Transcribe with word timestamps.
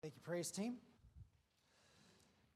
Thank 0.00 0.14
you, 0.14 0.20
praise 0.22 0.52
team. 0.52 0.76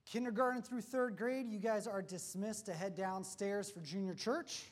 Kindergarten 0.06 0.62
through 0.62 0.82
third 0.82 1.16
grade, 1.16 1.48
you 1.48 1.58
guys 1.58 1.88
are 1.88 2.00
dismissed 2.00 2.66
to 2.66 2.72
head 2.72 2.94
downstairs 2.94 3.68
for 3.68 3.80
junior 3.80 4.14
church. 4.14 4.70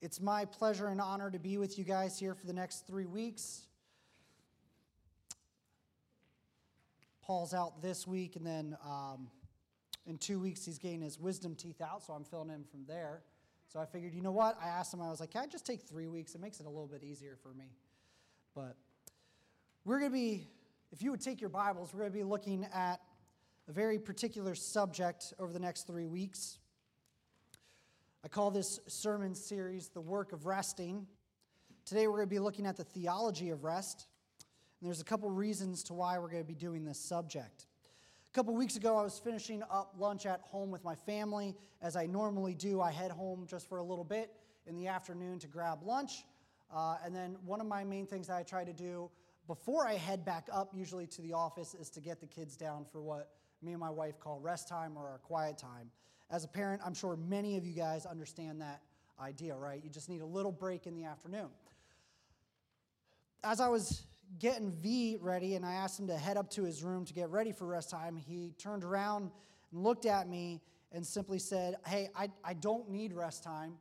It's 0.00 0.18
my 0.18 0.46
pleasure 0.46 0.86
and 0.86 0.98
honor 0.98 1.30
to 1.30 1.38
be 1.38 1.58
with 1.58 1.78
you 1.78 1.84
guys 1.84 2.18
here 2.18 2.34
for 2.34 2.46
the 2.46 2.54
next 2.54 2.86
three 2.86 3.04
weeks. 3.04 3.62
Paul's 7.22 7.52
out 7.52 7.82
this 7.82 8.06
week, 8.06 8.36
and 8.36 8.46
then 8.46 8.78
um, 8.82 9.28
in 10.06 10.16
two 10.16 10.38
weeks, 10.38 10.64
he's 10.64 10.78
getting 10.78 11.02
his 11.02 11.18
wisdom 11.18 11.54
teeth 11.54 11.82
out, 11.82 12.02
so 12.02 12.14
I'm 12.14 12.24
filling 12.24 12.50
in 12.50 12.64
from 12.64 12.84
there. 12.86 13.22
So 13.68 13.78
I 13.78 13.84
figured, 13.84 14.14
you 14.14 14.22
know 14.22 14.32
what? 14.32 14.56
I 14.62 14.68
asked 14.68 14.94
him, 14.94 15.02
I 15.02 15.10
was 15.10 15.20
like, 15.20 15.32
can 15.32 15.42
I 15.42 15.46
just 15.46 15.66
take 15.66 15.82
three 15.82 16.06
weeks? 16.06 16.34
It 16.34 16.40
makes 16.40 16.60
it 16.60 16.66
a 16.66 16.70
little 16.70 16.86
bit 16.86 17.02
easier 17.02 17.36
for 17.42 17.52
me. 17.52 17.66
But 18.54 18.76
we're 19.86 20.00
going 20.00 20.10
to 20.10 20.18
be, 20.18 20.48
if 20.90 21.00
you 21.00 21.12
would 21.12 21.20
take 21.20 21.40
your 21.40 21.48
Bibles, 21.48 21.94
we're 21.94 22.00
going 22.00 22.10
to 22.10 22.18
be 22.18 22.24
looking 22.24 22.66
at 22.74 23.00
a 23.68 23.72
very 23.72 24.00
particular 24.00 24.56
subject 24.56 25.32
over 25.38 25.52
the 25.52 25.60
next 25.60 25.86
three 25.86 26.08
weeks. 26.08 26.58
I 28.24 28.28
call 28.28 28.50
this 28.50 28.80
sermon 28.88 29.32
series 29.36 29.88
The 29.90 30.00
Work 30.00 30.32
of 30.32 30.44
Resting. 30.44 31.06
Today 31.84 32.08
we're 32.08 32.16
going 32.16 32.28
to 32.28 32.34
be 32.34 32.40
looking 32.40 32.66
at 32.66 32.76
the 32.76 32.82
theology 32.82 33.50
of 33.50 33.62
rest. 33.62 34.08
And 34.80 34.88
there's 34.88 35.00
a 35.00 35.04
couple 35.04 35.30
reasons 35.30 35.84
to 35.84 35.94
why 35.94 36.18
we're 36.18 36.30
going 36.30 36.42
to 36.42 36.48
be 36.48 36.56
doing 36.56 36.84
this 36.84 36.98
subject. 36.98 37.66
A 38.32 38.34
couple 38.34 38.56
weeks 38.56 38.74
ago, 38.74 38.98
I 38.98 39.04
was 39.04 39.20
finishing 39.20 39.62
up 39.70 39.94
lunch 39.96 40.26
at 40.26 40.40
home 40.40 40.72
with 40.72 40.82
my 40.82 40.96
family. 40.96 41.54
As 41.80 41.94
I 41.94 42.06
normally 42.06 42.54
do, 42.54 42.80
I 42.80 42.90
head 42.90 43.12
home 43.12 43.46
just 43.48 43.68
for 43.68 43.78
a 43.78 43.84
little 43.84 44.02
bit 44.02 44.32
in 44.66 44.74
the 44.74 44.88
afternoon 44.88 45.38
to 45.38 45.46
grab 45.46 45.84
lunch. 45.84 46.24
Uh, 46.74 46.96
and 47.04 47.14
then 47.14 47.36
one 47.44 47.60
of 47.60 47.68
my 47.68 47.84
main 47.84 48.04
things 48.04 48.26
that 48.26 48.36
I 48.36 48.42
try 48.42 48.64
to 48.64 48.72
do 48.72 49.08
before 49.46 49.86
I 49.86 49.94
head 49.94 50.24
back 50.24 50.48
up, 50.52 50.72
usually 50.74 51.06
to 51.08 51.22
the 51.22 51.32
office, 51.32 51.74
is 51.74 51.90
to 51.90 52.00
get 52.00 52.20
the 52.20 52.26
kids 52.26 52.56
down 52.56 52.84
for 52.84 53.02
what 53.02 53.30
me 53.62 53.72
and 53.72 53.80
my 53.80 53.90
wife 53.90 54.18
call 54.20 54.40
rest 54.40 54.68
time 54.68 54.96
or 54.96 55.06
our 55.06 55.18
quiet 55.18 55.58
time. 55.58 55.90
As 56.30 56.44
a 56.44 56.48
parent, 56.48 56.82
I'm 56.84 56.94
sure 56.94 57.16
many 57.16 57.56
of 57.56 57.64
you 57.64 57.72
guys 57.72 58.04
understand 58.04 58.60
that 58.60 58.82
idea, 59.20 59.54
right? 59.54 59.80
You 59.82 59.90
just 59.90 60.08
need 60.08 60.20
a 60.20 60.26
little 60.26 60.52
break 60.52 60.86
in 60.86 60.94
the 60.94 61.04
afternoon. 61.04 61.48
As 63.44 63.60
I 63.60 63.68
was 63.68 64.04
getting 64.38 64.72
V 64.72 65.18
ready 65.20 65.54
and 65.54 65.64
I 65.64 65.74
asked 65.74 66.00
him 66.00 66.08
to 66.08 66.16
head 66.16 66.36
up 66.36 66.50
to 66.50 66.64
his 66.64 66.82
room 66.82 67.04
to 67.04 67.14
get 67.14 67.30
ready 67.30 67.52
for 67.52 67.66
rest 67.66 67.90
time, 67.90 68.16
he 68.16 68.52
turned 68.58 68.82
around 68.82 69.30
and 69.72 69.82
looked 69.82 70.06
at 70.06 70.28
me 70.28 70.60
and 70.92 71.06
simply 71.06 71.38
said, 71.38 71.76
Hey, 71.86 72.08
I, 72.16 72.30
I 72.44 72.54
don't 72.54 72.90
need 72.90 73.12
rest 73.12 73.44
time. 73.44 73.74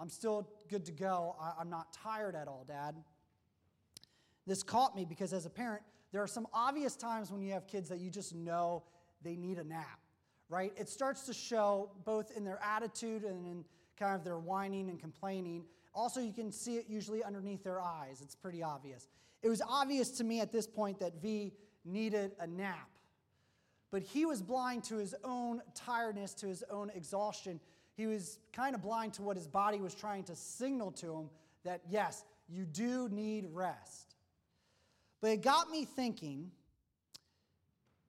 I'm 0.00 0.08
still 0.08 0.48
good 0.68 0.84
to 0.86 0.92
go. 0.92 1.36
I, 1.40 1.52
I'm 1.60 1.70
not 1.70 1.92
tired 1.92 2.34
at 2.34 2.48
all, 2.48 2.64
Dad. 2.66 2.96
This 4.46 4.62
caught 4.62 4.94
me 4.94 5.04
because 5.04 5.32
as 5.32 5.46
a 5.46 5.50
parent, 5.50 5.82
there 6.12 6.22
are 6.22 6.28
some 6.28 6.46
obvious 6.52 6.96
times 6.96 7.30
when 7.30 7.42
you 7.42 7.52
have 7.52 7.66
kids 7.66 7.88
that 7.88 7.98
you 7.98 8.10
just 8.10 8.34
know 8.34 8.82
they 9.22 9.36
need 9.36 9.58
a 9.58 9.64
nap, 9.64 10.00
right? 10.48 10.72
It 10.76 10.88
starts 10.88 11.22
to 11.26 11.34
show 11.34 11.90
both 12.04 12.30
in 12.36 12.44
their 12.44 12.60
attitude 12.62 13.24
and 13.24 13.46
in 13.46 13.64
kind 13.98 14.14
of 14.14 14.24
their 14.24 14.38
whining 14.38 14.90
and 14.90 15.00
complaining. 15.00 15.64
Also, 15.94 16.20
you 16.20 16.32
can 16.32 16.52
see 16.52 16.76
it 16.76 16.86
usually 16.88 17.24
underneath 17.24 17.64
their 17.64 17.80
eyes. 17.80 18.20
It's 18.20 18.34
pretty 18.34 18.62
obvious. 18.62 19.08
It 19.42 19.48
was 19.48 19.62
obvious 19.66 20.10
to 20.12 20.24
me 20.24 20.40
at 20.40 20.52
this 20.52 20.66
point 20.66 21.00
that 21.00 21.20
V 21.20 21.52
needed 21.84 22.32
a 22.40 22.46
nap. 22.46 22.88
But 23.90 24.02
he 24.02 24.26
was 24.26 24.42
blind 24.42 24.82
to 24.84 24.96
his 24.96 25.14
own 25.22 25.62
tiredness, 25.74 26.34
to 26.34 26.46
his 26.46 26.64
own 26.70 26.90
exhaustion. 26.94 27.60
He 27.96 28.06
was 28.06 28.40
kind 28.52 28.74
of 28.74 28.82
blind 28.82 29.14
to 29.14 29.22
what 29.22 29.36
his 29.36 29.46
body 29.46 29.78
was 29.78 29.94
trying 29.94 30.24
to 30.24 30.34
signal 30.34 30.90
to 30.92 31.14
him 31.14 31.30
that, 31.64 31.82
yes, 31.88 32.24
you 32.48 32.64
do 32.64 33.08
need 33.08 33.46
rest. 33.52 34.13
But 35.24 35.30
it 35.30 35.40
got 35.42 35.70
me 35.70 35.86
thinking 35.86 36.50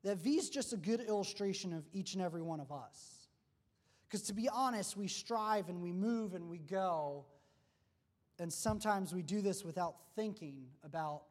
that 0.04 0.18
V 0.18 0.32
is 0.32 0.50
just 0.50 0.74
a 0.74 0.76
good 0.76 1.00
illustration 1.00 1.72
of 1.72 1.88
each 1.94 2.14
and 2.14 2.22
every 2.22 2.42
one 2.42 2.60
of 2.60 2.74
us. 2.74 3.30
Because 4.04 4.24
to 4.24 4.34
be 4.34 4.50
honest, 4.50 4.98
we 4.98 5.08
strive 5.08 5.70
and 5.70 5.82
we 5.82 5.94
move 5.94 6.34
and 6.34 6.50
we 6.50 6.58
go, 6.58 7.24
and 8.38 8.52
sometimes 8.52 9.14
we 9.14 9.22
do 9.22 9.40
this 9.40 9.64
without 9.64 9.96
thinking 10.18 10.66
about 10.84 11.22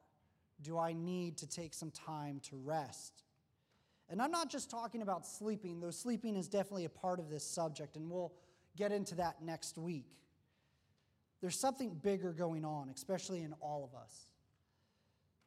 do 0.62 0.78
I 0.78 0.94
need 0.94 1.36
to 1.36 1.47
take 1.47 1.75
some 1.75 1.91
time 1.91 2.41
to 2.48 2.56
rest? 2.56 3.22
And 4.08 4.22
I'm 4.22 4.31
not 4.31 4.48
just 4.48 4.70
talking 4.70 5.03
about 5.03 5.26
sleeping, 5.26 5.81
though 5.81 5.91
sleeping 5.91 6.34
is 6.34 6.48
definitely 6.48 6.87
a 6.87 6.88
part 6.88 7.20
of 7.20 7.28
this 7.28 7.44
subject, 7.44 7.97
and 7.97 8.10
we'll 8.10 8.32
get 8.75 8.91
into 8.91 9.16
that 9.16 9.42
next 9.42 9.76
week. 9.76 10.06
There's 11.42 11.60
something 11.60 11.91
bigger 12.03 12.32
going 12.32 12.64
on, 12.64 12.88
especially 12.88 13.42
in 13.42 13.53
all 13.60 13.84
of 13.84 13.94
us. 13.94 14.31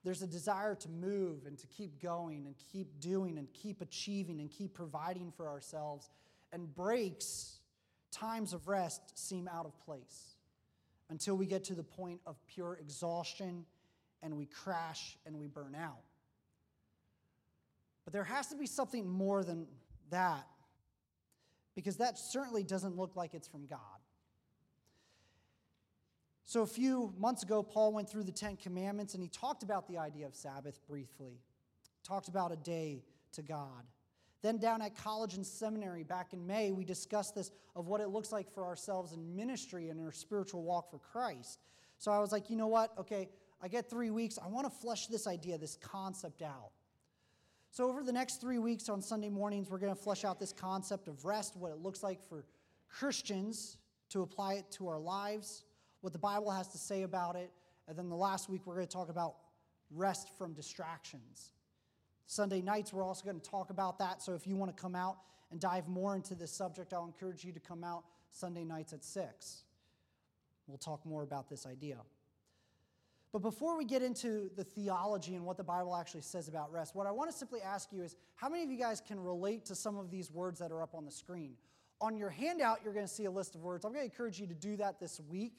There's 0.03 0.21
a 0.21 0.27
desire 0.27 0.75
to 0.75 0.89
move 0.89 1.45
and 1.45 1.57
to 1.57 1.67
keep 1.67 2.01
going 2.01 2.45
and 2.45 2.55
keep 2.71 2.99
doing 2.99 3.37
and 3.37 3.51
keep 3.53 3.81
achieving 3.81 4.39
and 4.39 4.49
keep 4.49 4.73
providing 4.73 5.31
for 5.31 5.47
ourselves. 5.47 6.09
And 6.53 6.73
breaks, 6.73 7.59
times 8.11 8.53
of 8.53 8.67
rest, 8.67 9.17
seem 9.17 9.47
out 9.47 9.65
of 9.65 9.77
place 9.81 10.35
until 11.09 11.35
we 11.35 11.45
get 11.45 11.63
to 11.65 11.75
the 11.75 11.83
point 11.83 12.21
of 12.25 12.35
pure 12.47 12.77
exhaustion 12.79 13.65
and 14.21 14.35
we 14.37 14.45
crash 14.45 15.17
and 15.25 15.37
we 15.37 15.47
burn 15.47 15.75
out. 15.75 16.03
But 18.05 18.13
there 18.13 18.23
has 18.23 18.47
to 18.47 18.55
be 18.55 18.65
something 18.65 19.07
more 19.07 19.43
than 19.43 19.67
that 20.09 20.47
because 21.75 21.97
that 21.97 22.17
certainly 22.17 22.63
doesn't 22.63 22.95
look 22.95 23.15
like 23.15 23.33
it's 23.33 23.47
from 23.47 23.65
God. 23.67 23.79
So, 26.47 26.61
a 26.61 26.65
few 26.65 27.13
months 27.17 27.43
ago, 27.43 27.61
Paul 27.61 27.91
went 27.91 28.09
through 28.09 28.23
the 28.23 28.31
Ten 28.31 28.55
Commandments 28.55 29.13
and 29.15 29.21
he 29.21 29.27
talked 29.27 29.63
about 29.63 29.85
the 29.85 29.97
idea 29.97 30.25
of 30.25 30.33
Sabbath 30.33 30.79
briefly. 30.87 31.41
Talked 32.05 32.29
about 32.29 32.53
a 32.53 32.55
day 32.55 33.03
to 33.33 33.41
God. 33.41 33.83
Then, 34.41 34.57
down 34.57 34.81
at 34.81 34.95
college 34.95 35.33
and 35.33 35.45
seminary 35.45 36.03
back 36.03 36.31
in 36.31 36.47
May, 36.47 36.71
we 36.71 36.85
discussed 36.85 37.35
this 37.35 37.51
of 37.75 37.89
what 37.89 37.99
it 37.99 38.07
looks 38.07 38.31
like 38.31 38.49
for 38.49 38.63
ourselves 38.63 39.11
in 39.11 39.35
ministry 39.35 39.89
and 39.89 39.99
in 39.99 40.05
our 40.05 40.13
spiritual 40.13 40.63
walk 40.63 40.89
for 40.89 40.99
Christ. 40.99 41.59
So, 41.97 42.13
I 42.13 42.19
was 42.19 42.31
like, 42.31 42.49
you 42.49 42.55
know 42.55 42.67
what? 42.67 42.97
Okay, 42.97 43.27
I 43.61 43.67
get 43.67 43.89
three 43.89 44.09
weeks. 44.09 44.39
I 44.41 44.47
want 44.47 44.71
to 44.71 44.79
flesh 44.79 45.07
this 45.07 45.27
idea, 45.27 45.57
this 45.57 45.75
concept 45.75 46.41
out. 46.41 46.71
So, 47.71 47.89
over 47.89 48.03
the 48.03 48.13
next 48.13 48.39
three 48.39 48.59
weeks 48.59 48.87
on 48.87 49.01
Sunday 49.01 49.29
mornings, 49.29 49.69
we're 49.69 49.79
going 49.79 49.93
to 49.93 50.01
flesh 50.01 50.23
out 50.23 50.39
this 50.39 50.53
concept 50.53 51.09
of 51.09 51.25
rest, 51.25 51.57
what 51.57 51.71
it 51.71 51.79
looks 51.79 52.03
like 52.03 52.23
for 52.29 52.45
Christians 52.87 53.75
to 54.11 54.21
apply 54.21 54.53
it 54.53 54.71
to 54.71 54.87
our 54.87 54.97
lives 54.97 55.65
what 56.01 56.13
the 56.13 56.19
Bible 56.19 56.51
has 56.51 56.67
to 56.69 56.77
say 56.77 57.03
about 57.03 57.35
it. 57.35 57.51
And 57.87 57.97
then 57.97 58.09
the 58.09 58.15
last 58.15 58.49
week, 58.49 58.61
we're 58.65 58.75
going 58.75 58.87
to 58.87 58.93
talk 58.93 59.09
about 59.09 59.35
rest 59.91 60.29
from 60.37 60.53
distractions. 60.53 61.51
Sunday 62.25 62.61
nights, 62.61 62.91
we're 62.91 63.03
also 63.03 63.23
going 63.23 63.39
to 63.39 63.49
talk 63.49 63.69
about 63.69 63.99
that. 63.99 64.21
So 64.21 64.33
if 64.33 64.45
you 64.45 64.55
want 64.55 64.75
to 64.75 64.81
come 64.81 64.95
out 64.95 65.17
and 65.49 65.59
dive 65.59 65.87
more 65.87 66.15
into 66.15 66.35
this 66.35 66.51
subject, 66.51 66.93
I'll 66.93 67.05
encourage 67.05 67.45
you 67.45 67.53
to 67.53 67.59
come 67.59 67.83
out 67.83 68.03
Sunday 68.29 68.65
nights 68.65 68.91
at 68.91 69.03
6. 69.03 69.63
We'll 70.67 70.77
talk 70.77 71.05
more 71.05 71.23
about 71.23 71.49
this 71.49 71.65
idea. 71.65 71.97
But 73.31 73.39
before 73.39 73.77
we 73.77 73.85
get 73.85 74.01
into 74.01 74.49
the 74.55 74.63
theology 74.63 75.35
and 75.35 75.45
what 75.45 75.57
the 75.57 75.63
Bible 75.63 75.95
actually 75.95 76.21
says 76.21 76.47
about 76.47 76.71
rest, 76.71 76.95
what 76.95 77.07
I 77.07 77.11
want 77.11 77.31
to 77.31 77.37
simply 77.37 77.61
ask 77.61 77.91
you 77.91 78.01
is 78.01 78.15
how 78.35 78.49
many 78.49 78.63
of 78.63 78.71
you 78.71 78.77
guys 78.77 79.01
can 79.01 79.19
relate 79.19 79.65
to 79.65 79.75
some 79.75 79.97
of 79.97 80.09
these 80.09 80.31
words 80.31 80.59
that 80.59 80.71
are 80.71 80.81
up 80.81 80.95
on 80.95 81.05
the 81.05 81.11
screen? 81.11 81.53
On 81.99 82.17
your 82.17 82.29
handout, 82.29 82.79
you're 82.83 82.93
going 82.93 83.05
to 83.05 83.11
see 83.11 83.25
a 83.25 83.31
list 83.31 83.55
of 83.55 83.61
words. 83.61 83.85
I'm 83.85 83.91
going 83.91 84.07
to 84.07 84.11
encourage 84.11 84.39
you 84.39 84.47
to 84.47 84.53
do 84.53 84.77
that 84.77 84.99
this 84.99 85.19
week. 85.29 85.53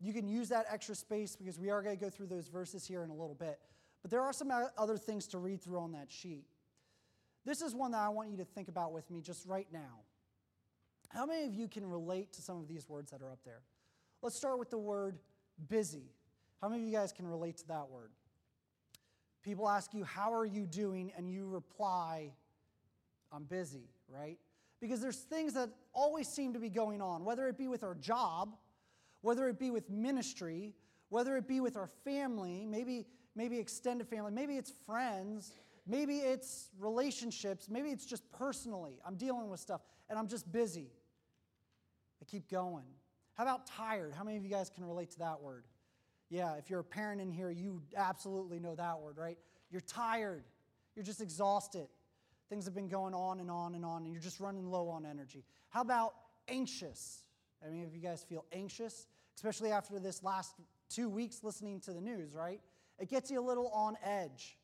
You 0.00 0.12
can 0.12 0.28
use 0.28 0.48
that 0.50 0.66
extra 0.70 0.94
space 0.94 1.36
because 1.36 1.58
we 1.58 1.70
are 1.70 1.82
going 1.82 1.96
to 1.96 2.02
go 2.02 2.10
through 2.10 2.26
those 2.26 2.48
verses 2.48 2.86
here 2.86 3.02
in 3.04 3.10
a 3.10 3.14
little 3.14 3.34
bit. 3.34 3.58
But 4.02 4.10
there 4.10 4.22
are 4.22 4.32
some 4.32 4.50
other 4.76 4.98
things 4.98 5.26
to 5.28 5.38
read 5.38 5.62
through 5.62 5.78
on 5.78 5.92
that 5.92 6.10
sheet. 6.10 6.44
This 7.44 7.62
is 7.62 7.74
one 7.74 7.92
that 7.92 8.00
I 8.00 8.08
want 8.08 8.30
you 8.30 8.36
to 8.38 8.44
think 8.44 8.68
about 8.68 8.92
with 8.92 9.10
me 9.10 9.20
just 9.20 9.46
right 9.46 9.66
now. 9.72 10.00
How 11.08 11.26
many 11.26 11.46
of 11.46 11.54
you 11.54 11.68
can 11.68 11.86
relate 11.86 12.32
to 12.34 12.42
some 12.42 12.58
of 12.58 12.68
these 12.68 12.88
words 12.88 13.10
that 13.12 13.22
are 13.22 13.30
up 13.30 13.38
there? 13.44 13.60
Let's 14.20 14.36
start 14.36 14.58
with 14.58 14.70
the 14.70 14.78
word 14.78 15.18
busy. 15.68 16.10
How 16.60 16.68
many 16.68 16.82
of 16.82 16.88
you 16.88 16.94
guys 16.94 17.12
can 17.12 17.26
relate 17.26 17.58
to 17.58 17.68
that 17.68 17.88
word? 17.90 18.10
People 19.42 19.68
ask 19.68 19.92
you, 19.92 20.02
How 20.04 20.32
are 20.32 20.46
you 20.46 20.66
doing? 20.66 21.12
And 21.16 21.30
you 21.30 21.46
reply, 21.46 22.32
I'm 23.30 23.44
busy, 23.44 23.90
right? 24.08 24.38
Because 24.80 25.00
there's 25.00 25.18
things 25.18 25.54
that 25.54 25.70
always 25.92 26.28
seem 26.28 26.52
to 26.54 26.58
be 26.58 26.70
going 26.70 27.00
on, 27.00 27.24
whether 27.24 27.48
it 27.48 27.56
be 27.56 27.68
with 27.68 27.84
our 27.84 27.94
job, 27.94 28.56
whether 29.24 29.48
it 29.48 29.58
be 29.58 29.70
with 29.70 29.88
ministry, 29.88 30.74
whether 31.08 31.36
it 31.38 31.48
be 31.48 31.60
with 31.60 31.76
our 31.76 31.88
family, 32.04 32.66
maybe, 32.66 33.06
maybe 33.34 33.58
extended 33.58 34.06
family, 34.06 34.30
maybe 34.30 34.56
it's 34.56 34.70
friends, 34.84 35.52
maybe 35.86 36.18
it's 36.18 36.68
relationships, 36.78 37.68
maybe 37.70 37.88
it's 37.88 38.04
just 38.04 38.30
personally. 38.32 39.00
I'm 39.04 39.16
dealing 39.16 39.48
with 39.48 39.60
stuff 39.60 39.80
and 40.10 40.18
I'm 40.18 40.28
just 40.28 40.52
busy. 40.52 40.90
I 42.20 42.26
keep 42.26 42.50
going. 42.50 42.84
How 43.32 43.44
about 43.44 43.66
tired? 43.66 44.12
How 44.12 44.24
many 44.24 44.36
of 44.36 44.44
you 44.44 44.50
guys 44.50 44.68
can 44.68 44.84
relate 44.84 45.10
to 45.12 45.18
that 45.20 45.40
word? 45.40 45.64
Yeah, 46.28 46.56
if 46.56 46.68
you're 46.68 46.80
a 46.80 46.84
parent 46.84 47.22
in 47.22 47.30
here, 47.30 47.50
you 47.50 47.82
absolutely 47.96 48.60
know 48.60 48.74
that 48.74 49.00
word, 49.00 49.16
right? 49.16 49.38
You're 49.70 49.80
tired. 49.80 50.44
You're 50.94 51.04
just 51.04 51.22
exhausted. 51.22 51.88
Things 52.50 52.66
have 52.66 52.74
been 52.74 52.88
going 52.88 53.14
on 53.14 53.40
and 53.40 53.50
on 53.50 53.74
and 53.74 53.86
on, 53.86 54.04
and 54.04 54.12
you're 54.12 54.22
just 54.22 54.38
running 54.38 54.66
low 54.66 54.88
on 54.90 55.06
energy. 55.06 55.44
How 55.70 55.80
about 55.80 56.12
anxious? 56.46 57.24
I 57.66 57.70
mean, 57.70 57.84
if 57.84 57.94
you 57.94 58.00
guys 58.00 58.22
feel 58.22 58.44
anxious, 58.52 59.06
especially 59.36 59.70
after 59.70 59.98
this 59.98 60.22
last 60.22 60.54
two 60.88 61.08
weeks 61.08 61.42
listening 61.42 61.80
to 61.80 61.92
the 61.92 62.00
news, 62.00 62.34
right? 62.34 62.60
It 62.98 63.08
gets 63.08 63.30
you 63.30 63.40
a 63.40 63.46
little 63.46 63.68
on 63.68 63.96
edge. 64.04 64.56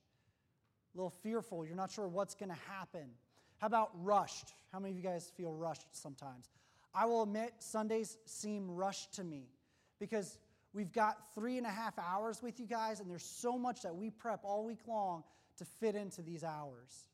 a 0.95 0.99
little 0.99 1.15
fearful. 1.23 1.65
You're 1.67 1.77
not 1.77 1.91
sure 1.91 2.07
what's 2.09 2.35
going 2.35 2.51
to 2.51 2.59
happen. 2.69 3.11
How 3.59 3.67
about 3.67 3.91
rushed? 3.95 4.55
How 4.73 4.79
many 4.79 4.93
of 4.93 4.97
you 4.97 5.03
guys 5.03 5.33
feel 5.37 5.53
rushed 5.53 5.87
sometimes? 5.93 6.51
I 6.95 7.07
will 7.07 7.23
admit, 7.23 7.53
Sundays 7.59 8.19
seem 8.25 8.71
rushed 8.71 9.13
to 9.15 9.25
me 9.25 9.49
because 9.99 10.39
we've 10.73 10.93
got 10.93 11.17
three 11.35 11.59
and 11.59 11.67
a 11.67 11.71
half 11.71 11.99
hours 11.99 12.43
with 12.43 12.59
you 12.59 12.67
guys, 12.67 13.01
and 13.01 13.11
there's 13.11 13.23
so 13.25 13.59
much 13.59 13.83
that 13.83 13.95
we 13.95 14.11
prep 14.11 14.41
all 14.45 14.65
week 14.65 14.81
long 14.89 15.23
to 15.59 15.65
fit 15.65 15.95
into 15.95 16.23
these 16.23 16.43
hours. 16.43 17.09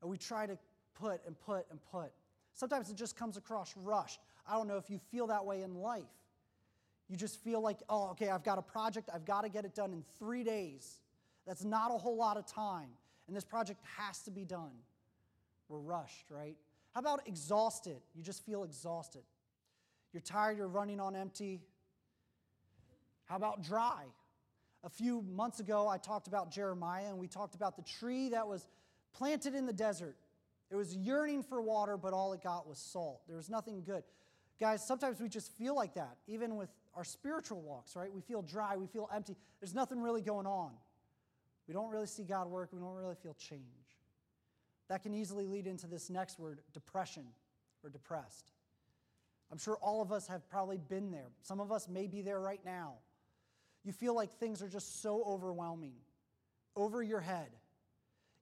And 0.00 0.10
we 0.10 0.16
try 0.16 0.46
to 0.46 0.58
put 0.94 1.20
and 1.26 1.38
put 1.38 1.66
and 1.70 1.78
put. 1.90 2.12
Sometimes 2.54 2.90
it 2.90 2.96
just 2.96 3.16
comes 3.16 3.36
across 3.36 3.74
rushed. 3.76 4.20
I 4.48 4.54
don't 4.54 4.66
know 4.66 4.76
if 4.76 4.90
you 4.90 4.98
feel 5.10 5.28
that 5.28 5.44
way 5.44 5.62
in 5.62 5.74
life. 5.74 6.02
You 7.12 7.18
just 7.18 7.44
feel 7.44 7.60
like, 7.60 7.76
oh, 7.90 8.08
okay, 8.12 8.30
I've 8.30 8.42
got 8.42 8.56
a 8.56 8.62
project, 8.62 9.10
I've 9.12 9.26
got 9.26 9.42
to 9.42 9.50
get 9.50 9.66
it 9.66 9.74
done 9.74 9.92
in 9.92 10.02
three 10.18 10.42
days. 10.42 11.02
That's 11.46 11.62
not 11.62 11.90
a 11.90 11.98
whole 11.98 12.16
lot 12.16 12.38
of 12.38 12.46
time. 12.46 12.88
And 13.26 13.36
this 13.36 13.44
project 13.44 13.80
has 13.98 14.20
to 14.20 14.30
be 14.30 14.46
done. 14.46 14.72
We're 15.68 15.80
rushed, 15.80 16.30
right? 16.30 16.56
How 16.94 17.00
about 17.00 17.28
exhausted? 17.28 18.00
You 18.14 18.22
just 18.22 18.46
feel 18.46 18.64
exhausted. 18.64 19.24
You're 20.14 20.22
tired, 20.22 20.56
you're 20.56 20.68
running 20.68 21.00
on 21.00 21.14
empty. 21.14 21.60
How 23.26 23.36
about 23.36 23.62
dry? 23.62 24.04
A 24.82 24.88
few 24.88 25.20
months 25.20 25.60
ago, 25.60 25.86
I 25.88 25.98
talked 25.98 26.28
about 26.28 26.50
Jeremiah, 26.50 27.08
and 27.08 27.18
we 27.18 27.28
talked 27.28 27.54
about 27.54 27.76
the 27.76 27.82
tree 27.82 28.30
that 28.30 28.48
was 28.48 28.66
planted 29.12 29.54
in 29.54 29.66
the 29.66 29.72
desert. 29.74 30.16
It 30.70 30.76
was 30.76 30.96
yearning 30.96 31.42
for 31.42 31.60
water, 31.60 31.98
but 31.98 32.14
all 32.14 32.32
it 32.32 32.42
got 32.42 32.66
was 32.66 32.78
salt. 32.78 33.20
There 33.28 33.36
was 33.36 33.50
nothing 33.50 33.82
good. 33.84 34.02
Guys, 34.58 34.86
sometimes 34.86 35.20
we 35.20 35.28
just 35.28 35.52
feel 35.58 35.76
like 35.76 35.92
that, 35.92 36.16
even 36.26 36.56
with 36.56 36.70
our 36.94 37.04
spiritual 37.04 37.60
walks, 37.60 37.96
right? 37.96 38.12
We 38.12 38.20
feel 38.20 38.42
dry, 38.42 38.76
we 38.76 38.86
feel 38.86 39.08
empty. 39.14 39.36
There's 39.60 39.74
nothing 39.74 40.00
really 40.00 40.22
going 40.22 40.46
on. 40.46 40.72
We 41.66 41.74
don't 41.74 41.90
really 41.90 42.06
see 42.06 42.24
God 42.24 42.48
work, 42.48 42.70
we 42.72 42.80
don't 42.80 42.94
really 42.94 43.16
feel 43.22 43.34
change. 43.34 43.62
That 44.88 45.02
can 45.02 45.14
easily 45.14 45.46
lead 45.46 45.66
into 45.66 45.86
this 45.86 46.10
next 46.10 46.38
word 46.38 46.60
depression 46.74 47.24
or 47.82 47.90
depressed. 47.90 48.52
I'm 49.50 49.58
sure 49.58 49.76
all 49.82 50.02
of 50.02 50.12
us 50.12 50.26
have 50.28 50.48
probably 50.48 50.78
been 50.78 51.10
there. 51.10 51.30
Some 51.42 51.60
of 51.60 51.70
us 51.72 51.88
may 51.88 52.06
be 52.06 52.22
there 52.22 52.40
right 52.40 52.60
now. 52.64 52.94
You 53.84 53.92
feel 53.92 54.14
like 54.14 54.32
things 54.38 54.62
are 54.62 54.68
just 54.68 55.02
so 55.02 55.22
overwhelming, 55.26 55.94
over 56.76 57.02
your 57.02 57.20
head. 57.20 57.48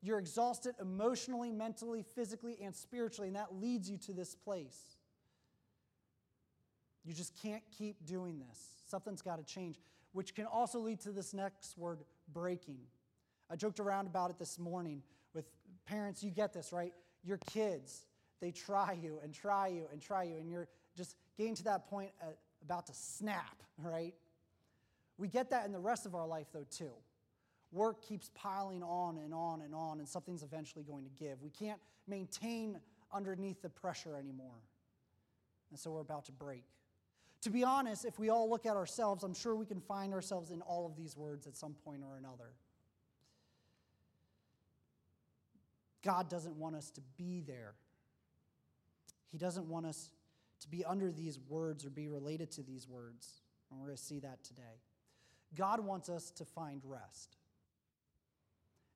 You're 0.02 0.18
exhausted 0.18 0.74
emotionally, 0.80 1.52
mentally, 1.52 2.04
physically, 2.14 2.58
and 2.62 2.74
spiritually, 2.74 3.28
and 3.28 3.36
that 3.36 3.54
leads 3.54 3.90
you 3.90 3.98
to 3.98 4.12
this 4.12 4.34
place. 4.34 4.96
You 7.04 7.14
just 7.14 7.34
can't 7.42 7.62
keep 7.76 8.04
doing 8.06 8.38
this. 8.38 8.58
Something's 8.88 9.22
got 9.22 9.38
to 9.38 9.44
change, 9.44 9.76
which 10.12 10.34
can 10.34 10.46
also 10.46 10.78
lead 10.78 11.00
to 11.00 11.10
this 11.10 11.32
next 11.32 11.78
word 11.78 12.00
breaking. 12.32 12.78
I 13.50 13.56
joked 13.56 13.80
around 13.80 14.06
about 14.06 14.30
it 14.30 14.38
this 14.38 14.58
morning 14.58 15.02
with 15.34 15.46
parents. 15.86 16.22
You 16.22 16.30
get 16.30 16.52
this, 16.52 16.72
right? 16.72 16.92
Your 17.24 17.38
kids, 17.38 18.06
they 18.40 18.50
try 18.50 18.96
you 19.00 19.18
and 19.22 19.34
try 19.34 19.68
you 19.68 19.86
and 19.92 20.00
try 20.00 20.24
you, 20.24 20.36
and 20.36 20.50
you're 20.50 20.68
just 20.96 21.16
getting 21.36 21.54
to 21.56 21.64
that 21.64 21.88
point 21.88 22.10
uh, 22.22 22.26
about 22.62 22.86
to 22.86 22.94
snap, 22.94 23.62
right? 23.78 24.14
We 25.18 25.28
get 25.28 25.50
that 25.50 25.66
in 25.66 25.72
the 25.72 25.78
rest 25.78 26.06
of 26.06 26.14
our 26.14 26.26
life, 26.26 26.46
though, 26.52 26.66
too. 26.70 26.92
Work 27.72 28.02
keeps 28.02 28.30
piling 28.34 28.82
on 28.82 29.18
and 29.18 29.32
on 29.32 29.62
and 29.62 29.74
on, 29.74 30.00
and 30.00 30.08
something's 30.08 30.42
eventually 30.42 30.84
going 30.84 31.04
to 31.04 31.10
give. 31.10 31.40
We 31.42 31.50
can't 31.50 31.80
maintain 32.08 32.80
underneath 33.12 33.62
the 33.62 33.68
pressure 33.68 34.16
anymore. 34.16 34.56
And 35.70 35.78
so 35.78 35.92
we're 35.92 36.00
about 36.00 36.24
to 36.26 36.32
break. 36.32 36.64
To 37.42 37.50
be 37.50 37.64
honest, 37.64 38.04
if 38.04 38.18
we 38.18 38.28
all 38.28 38.50
look 38.50 38.66
at 38.66 38.76
ourselves, 38.76 39.24
I'm 39.24 39.34
sure 39.34 39.54
we 39.54 39.66
can 39.66 39.80
find 39.80 40.12
ourselves 40.12 40.50
in 40.50 40.60
all 40.62 40.86
of 40.86 40.96
these 40.96 41.16
words 41.16 41.46
at 41.46 41.56
some 41.56 41.74
point 41.84 42.02
or 42.02 42.18
another. 42.18 42.52
God 46.02 46.28
doesn't 46.28 46.56
want 46.56 46.76
us 46.76 46.90
to 46.90 47.00
be 47.16 47.42
there. 47.46 47.74
He 49.30 49.38
doesn't 49.38 49.66
want 49.66 49.86
us 49.86 50.10
to 50.60 50.68
be 50.68 50.84
under 50.84 51.10
these 51.10 51.38
words 51.48 51.84
or 51.84 51.90
be 51.90 52.08
related 52.08 52.50
to 52.52 52.62
these 52.62 52.88
words. 52.88 53.42
And 53.70 53.80
we're 53.80 53.86
going 53.86 53.96
to 53.96 54.02
see 54.02 54.18
that 54.20 54.42
today. 54.44 54.82
God 55.56 55.80
wants 55.80 56.08
us 56.08 56.30
to 56.32 56.44
find 56.44 56.82
rest. 56.84 57.36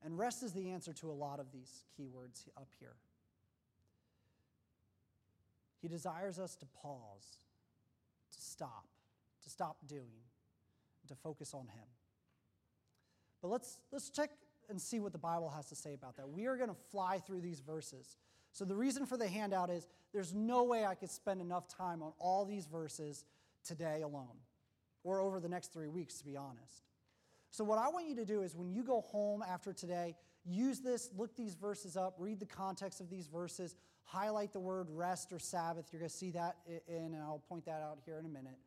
And 0.02 0.18
rest 0.18 0.42
is 0.42 0.52
the 0.52 0.70
answer 0.70 0.92
to 0.94 1.10
a 1.10 1.12
lot 1.12 1.40
of 1.40 1.50
these 1.50 1.84
key 1.96 2.06
words 2.06 2.46
up 2.56 2.68
here. 2.78 2.96
He 5.80 5.88
desires 5.88 6.38
us 6.38 6.56
to 6.56 6.66
pause, 6.82 7.38
stop, 8.44 8.86
to 9.42 9.50
stop 9.50 9.76
doing, 9.86 10.22
to 11.08 11.14
focus 11.14 11.54
on 11.54 11.66
Him. 11.66 11.86
But 13.42 13.48
let's, 13.48 13.78
let's 13.92 14.10
check 14.10 14.30
and 14.68 14.80
see 14.80 15.00
what 15.00 15.12
the 15.12 15.18
Bible 15.18 15.50
has 15.50 15.66
to 15.66 15.74
say 15.74 15.94
about 15.94 16.16
that. 16.16 16.28
We 16.28 16.46
are 16.46 16.56
going 16.56 16.70
to 16.70 16.76
fly 16.90 17.18
through 17.18 17.40
these 17.40 17.60
verses. 17.60 18.16
So, 18.52 18.64
the 18.64 18.74
reason 18.74 19.04
for 19.04 19.16
the 19.16 19.28
handout 19.28 19.68
is 19.68 19.86
there's 20.12 20.32
no 20.32 20.64
way 20.64 20.84
I 20.84 20.94
could 20.94 21.10
spend 21.10 21.40
enough 21.40 21.68
time 21.68 22.02
on 22.02 22.12
all 22.18 22.44
these 22.44 22.66
verses 22.66 23.24
today 23.64 24.02
alone, 24.02 24.36
or 25.02 25.20
over 25.20 25.40
the 25.40 25.48
next 25.48 25.72
three 25.72 25.88
weeks, 25.88 26.18
to 26.18 26.24
be 26.24 26.36
honest. 26.36 26.84
So, 27.50 27.64
what 27.64 27.78
I 27.78 27.88
want 27.88 28.08
you 28.08 28.16
to 28.16 28.24
do 28.24 28.42
is 28.42 28.54
when 28.54 28.70
you 28.70 28.82
go 28.82 29.00
home 29.00 29.42
after 29.42 29.72
today, 29.72 30.14
use 30.44 30.80
this, 30.80 31.10
look 31.16 31.36
these 31.36 31.54
verses 31.54 31.96
up, 31.96 32.14
read 32.18 32.40
the 32.40 32.46
context 32.46 33.00
of 33.00 33.10
these 33.10 33.26
verses, 33.26 33.76
highlight 34.04 34.52
the 34.52 34.60
word 34.60 34.88
rest 34.90 35.32
or 35.32 35.38
Sabbath. 35.38 35.86
You're 35.92 36.00
going 36.00 36.10
to 36.10 36.16
see 36.16 36.30
that 36.32 36.56
in, 36.88 37.14
and 37.14 37.16
I'll 37.16 37.42
point 37.48 37.64
that 37.66 37.82
out 37.82 37.98
here 38.04 38.18
in 38.18 38.26
a 38.26 38.28
minute. 38.28 38.58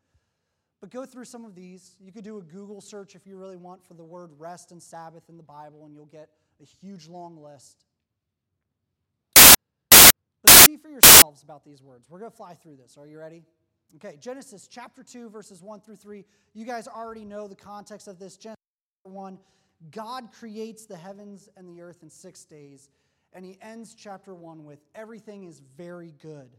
But 0.80 0.92
go 0.92 1.06
through 1.06 1.26
some 1.26 1.46
of 1.46 1.56
these. 1.56 1.96
You 2.00 2.12
could 2.12 2.24
do 2.24 2.38
a 2.38 2.42
Google 2.42 2.82
search 2.82 3.16
if 3.16 3.26
you 3.26 3.38
really 3.38 3.58
want 3.58 3.84
for 3.84 3.96
the 3.96 4.04
word 4.04 4.32
rest 4.38 4.72
and 4.72 4.82
Sabbath 4.82 5.24
in 5.30 5.38
the 5.38 5.44
Bible, 5.44 5.86
and 5.86 5.96
you'll 5.96 6.06
get 6.06 6.30
a 6.62 6.66
huge 6.66 7.08
long 7.08 7.42
list. 7.42 7.86
But 10.44 10.52
see 10.66 10.78
for 10.78 10.90
yourselves 10.90 11.44
about 11.44 11.66
these 11.66 11.82
words. 11.82 12.10
We're 12.10 12.20
going 12.20 12.32
to 12.32 12.38
fly 12.38 12.54
through 12.54 12.76
this. 12.76 12.98
Are 12.98 13.08
you 13.08 13.18
ready? 13.20 13.44
Okay, 13.96 14.18
Genesis 14.20 14.68
chapter 14.68 15.02
2, 15.02 15.30
verses 15.30 15.64
1 15.64 15.82
through 15.82 15.96
3. 15.96 16.26
You 16.54 16.66
guys 16.66 16.88
already 16.88 17.26
know 17.26 17.48
the 17.48 17.56
context 17.56 18.08
of 18.08 18.20
this. 18.20 18.36
Genesis 18.38 18.58
1, 19.04 19.40
God 19.92 20.32
creates 20.32 20.86
the 20.86 20.98
heavens 20.98 21.50
and 21.56 21.68
the 21.70 21.82
earth 21.82 22.04
in 22.04 22.10
six 22.10 22.44
days, 22.44 22.90
and 23.38 23.46
he 23.46 23.56
ends 23.62 23.94
chapter 23.94 24.34
1 24.34 24.64
with 24.64 24.80
everything 24.96 25.44
is 25.44 25.62
very 25.78 26.16
good. 26.24 26.50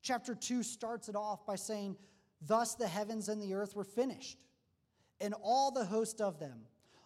Chapter 0.00 0.34
2 0.34 0.62
starts 0.62 1.10
it 1.10 1.14
off 1.14 1.44
by 1.44 1.56
saying, 1.56 1.94
Thus 2.40 2.74
the 2.74 2.88
heavens 2.88 3.28
and 3.28 3.40
the 3.40 3.52
earth 3.52 3.76
were 3.76 3.84
finished, 3.84 4.38
and 5.20 5.34
all 5.42 5.70
the 5.70 5.84
host 5.84 6.22
of 6.22 6.38
them. 6.40 6.60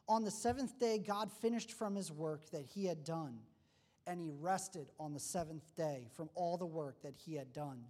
On 0.08 0.22
the 0.22 0.30
seventh 0.30 0.78
day, 0.78 0.98
God 1.04 1.32
finished 1.32 1.72
from 1.72 1.96
his 1.96 2.12
work 2.12 2.48
that 2.52 2.66
he 2.66 2.86
had 2.86 3.02
done, 3.02 3.40
and 4.06 4.20
he 4.20 4.30
rested 4.30 4.86
on 5.00 5.12
the 5.12 5.18
seventh 5.18 5.64
day 5.74 6.06
from 6.12 6.30
all 6.36 6.56
the 6.56 6.64
work 6.64 7.02
that 7.02 7.16
he 7.16 7.34
had 7.34 7.52
done. 7.52 7.80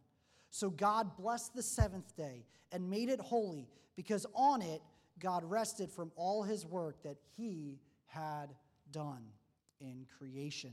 So 0.48 0.70
God 0.70 1.18
blessed 1.18 1.54
the 1.54 1.62
seventh 1.62 2.16
day 2.16 2.46
and 2.72 2.88
made 2.88 3.10
it 3.10 3.20
holy, 3.20 3.68
because 3.94 4.24
on 4.32 4.62
it 4.62 4.80
God 5.18 5.44
rested 5.44 5.90
from 5.90 6.12
all 6.16 6.42
his 6.42 6.64
work 6.64 7.02
that 7.02 7.18
he 7.36 7.78
had 8.06 8.54
done 8.90 9.26
in 9.80 10.06
creation. 10.18 10.72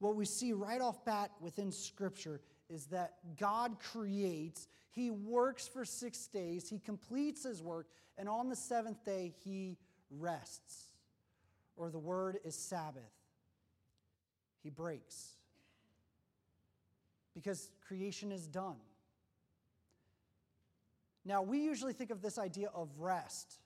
What 0.00 0.16
we 0.16 0.24
see 0.24 0.52
right 0.52 0.80
off 0.80 1.04
bat 1.04 1.30
within 1.40 1.70
Scripture 1.70 2.40
is 2.68 2.86
that 2.86 3.14
God 3.38 3.76
creates, 3.92 4.66
He 4.90 5.10
works 5.10 5.68
for 5.68 5.84
six 5.84 6.26
days, 6.26 6.68
He 6.68 6.78
completes 6.78 7.44
His 7.44 7.62
work, 7.62 7.86
and 8.18 8.28
on 8.28 8.48
the 8.48 8.56
seventh 8.56 9.04
day, 9.04 9.34
He 9.44 9.76
rests. 10.10 10.86
Or 11.76 11.90
the 11.90 11.98
word 11.98 12.38
is 12.44 12.54
Sabbath. 12.54 13.02
He 14.62 14.70
breaks. 14.70 15.36
Because 17.34 17.70
creation 17.86 18.32
is 18.32 18.46
done. 18.46 18.76
Now, 21.24 21.42
we 21.42 21.60
usually 21.60 21.92
think 21.92 22.10
of 22.10 22.22
this 22.22 22.38
idea 22.38 22.70
of 22.74 22.88
rest 22.98 23.58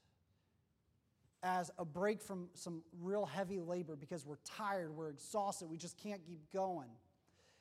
as 1.45 1.71
a 1.79 1.85
break 1.85 2.23
from 2.23 2.49
some 2.55 2.83
real 3.03 3.27
heavy 3.27 3.61
labor 3.61 3.97
because 3.97 4.25
we're 4.25 4.39
tired, 4.45 4.91
we're 4.97 5.11
exhausted, 5.11 5.69
we 5.69 5.77
just 5.77 5.99
can't 5.99 6.25
keep 6.27 6.41
going. 6.53 6.89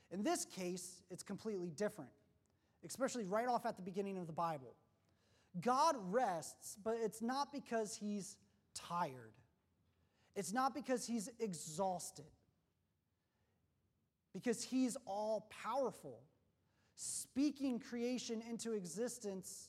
In 0.10 0.24
this 0.24 0.46
case, 0.46 1.04
it's 1.12 1.22
completely 1.22 1.70
different, 1.70 2.10
especially 2.86 3.26
right 3.26 3.48
off 3.48 3.66
at 3.66 3.76
the 3.76 3.82
beginning 3.82 4.18
of 4.18 4.26
the 4.26 4.34
Bible. 4.34 4.74
God 5.60 5.96
rests, 6.10 6.78
but 6.82 6.96
it's 7.00 7.22
not 7.22 7.52
because 7.52 7.94
he's 7.94 8.38
tired, 8.74 9.34
it's 10.36 10.54
not 10.54 10.74
because 10.74 11.06
he's 11.06 11.30
exhausted, 11.40 12.32
because 14.34 14.64
he's 14.64 14.96
all 15.06 15.48
powerful. 15.64 16.22
Speaking 16.96 17.80
creation 17.80 18.42
into 18.48 18.74
existence 18.74 19.68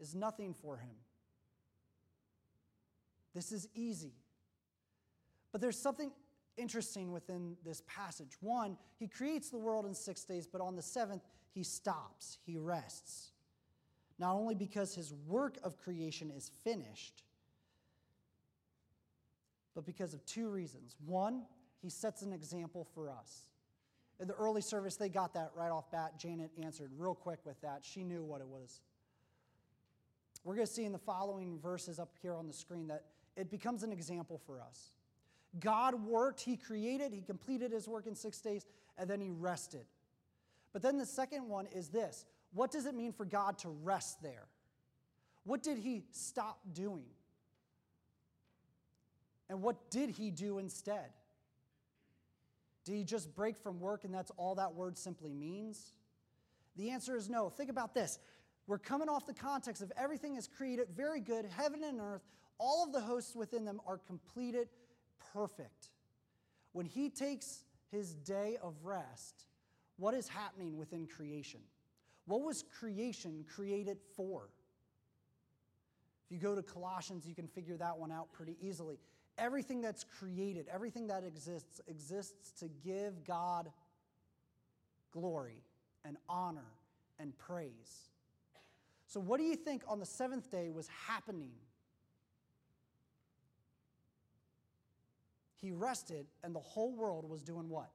is 0.00 0.14
nothing 0.14 0.54
for 0.54 0.78
him. 0.78 0.96
This 3.34 3.52
is 3.52 3.68
easy. 3.74 4.14
But 5.52 5.60
there's 5.60 5.78
something 5.78 6.10
interesting 6.56 7.12
within 7.12 7.56
this 7.64 7.82
passage. 7.86 8.32
One, 8.40 8.76
he 8.98 9.08
creates 9.08 9.50
the 9.50 9.58
world 9.58 9.86
in 9.86 9.94
six 9.94 10.24
days, 10.24 10.46
but 10.46 10.60
on 10.60 10.76
the 10.76 10.82
seventh, 10.82 11.22
he 11.54 11.62
stops, 11.62 12.38
he 12.44 12.56
rests. 12.56 13.32
Not 14.18 14.34
only 14.34 14.54
because 14.54 14.94
his 14.94 15.12
work 15.26 15.58
of 15.62 15.78
creation 15.78 16.30
is 16.30 16.50
finished, 16.62 17.24
but 19.74 19.86
because 19.86 20.14
of 20.14 20.24
two 20.26 20.48
reasons. 20.48 20.96
One, 21.04 21.42
he 21.80 21.88
sets 21.88 22.22
an 22.22 22.32
example 22.32 22.86
for 22.94 23.10
us. 23.10 23.46
In 24.20 24.28
the 24.28 24.34
early 24.34 24.60
service, 24.60 24.96
they 24.96 25.08
got 25.08 25.34
that 25.34 25.50
right 25.56 25.70
off 25.70 25.90
bat. 25.90 26.18
Janet 26.18 26.50
answered 26.62 26.90
real 26.96 27.14
quick 27.14 27.40
with 27.44 27.60
that. 27.62 27.80
She 27.82 28.04
knew 28.04 28.22
what 28.22 28.40
it 28.40 28.46
was. 28.46 28.80
We're 30.44 30.54
going 30.54 30.66
to 30.66 30.72
see 30.72 30.84
in 30.84 30.92
the 30.92 30.98
following 30.98 31.58
verses 31.58 31.98
up 31.98 32.14
here 32.20 32.34
on 32.34 32.46
the 32.46 32.52
screen 32.52 32.88
that 32.88 33.04
it 33.36 33.50
becomes 33.50 33.82
an 33.82 33.92
example 33.92 34.40
for 34.46 34.60
us. 34.60 34.92
God 35.60 35.94
worked, 36.06 36.40
He 36.40 36.56
created, 36.56 37.12
He 37.12 37.22
completed 37.22 37.72
His 37.72 37.88
work 37.88 38.06
in 38.06 38.14
six 38.14 38.40
days, 38.40 38.64
and 38.98 39.08
then 39.08 39.20
He 39.20 39.30
rested. 39.30 39.84
But 40.72 40.82
then 40.82 40.98
the 40.98 41.06
second 41.06 41.48
one 41.48 41.66
is 41.66 41.88
this 41.88 42.24
what 42.52 42.70
does 42.70 42.86
it 42.86 42.94
mean 42.94 43.12
for 43.12 43.24
God 43.24 43.58
to 43.58 43.68
rest 43.68 44.22
there? 44.22 44.46
What 45.44 45.62
did 45.62 45.78
He 45.78 46.04
stop 46.10 46.58
doing? 46.72 47.06
And 49.48 49.62
what 49.62 49.90
did 49.90 50.10
He 50.10 50.30
do 50.30 50.58
instead? 50.58 51.10
Did 52.84 52.94
He 52.94 53.04
just 53.04 53.34
break 53.34 53.58
from 53.58 53.80
work 53.80 54.04
and 54.04 54.14
that's 54.14 54.30
all 54.36 54.54
that 54.56 54.74
word 54.74 54.96
simply 54.96 55.32
means? 55.32 55.92
The 56.76 56.90
answer 56.90 57.16
is 57.16 57.28
no. 57.28 57.50
Think 57.50 57.70
about 57.70 57.94
this. 57.94 58.18
We're 58.66 58.78
coming 58.78 59.08
off 59.08 59.26
the 59.26 59.34
context 59.34 59.82
of 59.82 59.92
everything 59.96 60.36
is 60.36 60.46
created 60.46 60.88
very 60.96 61.20
good, 61.20 61.44
heaven 61.44 61.82
and 61.84 62.00
earth, 62.00 62.22
all 62.58 62.84
of 62.84 62.92
the 62.92 63.00
hosts 63.00 63.34
within 63.34 63.64
them 63.64 63.80
are 63.86 63.98
completed 63.98 64.68
perfect. 65.32 65.90
When 66.72 66.86
he 66.86 67.10
takes 67.10 67.64
his 67.90 68.14
day 68.14 68.56
of 68.62 68.74
rest, 68.84 69.46
what 69.96 70.14
is 70.14 70.28
happening 70.28 70.76
within 70.76 71.06
creation? 71.06 71.60
What 72.26 72.42
was 72.42 72.64
creation 72.78 73.44
created 73.52 73.98
for? 74.16 74.48
If 76.24 76.32
you 76.32 76.38
go 76.38 76.54
to 76.54 76.62
Colossians, 76.62 77.26
you 77.26 77.34
can 77.34 77.48
figure 77.48 77.76
that 77.76 77.98
one 77.98 78.12
out 78.12 78.32
pretty 78.32 78.56
easily. 78.60 78.98
Everything 79.38 79.80
that's 79.80 80.04
created, 80.04 80.66
everything 80.72 81.08
that 81.08 81.24
exists, 81.24 81.80
exists 81.88 82.52
to 82.60 82.68
give 82.84 83.24
God 83.24 83.70
glory 85.12 85.62
and 86.04 86.16
honor 86.28 86.70
and 87.18 87.36
praise. 87.38 88.11
So, 89.12 89.20
what 89.20 89.38
do 89.38 89.44
you 89.44 89.56
think 89.56 89.82
on 89.86 90.00
the 90.00 90.06
seventh 90.06 90.50
day 90.50 90.70
was 90.70 90.88
happening? 91.06 91.50
He 95.60 95.70
rested, 95.70 96.24
and 96.42 96.54
the 96.54 96.60
whole 96.60 96.94
world 96.94 97.28
was 97.28 97.42
doing 97.42 97.68
what? 97.68 97.90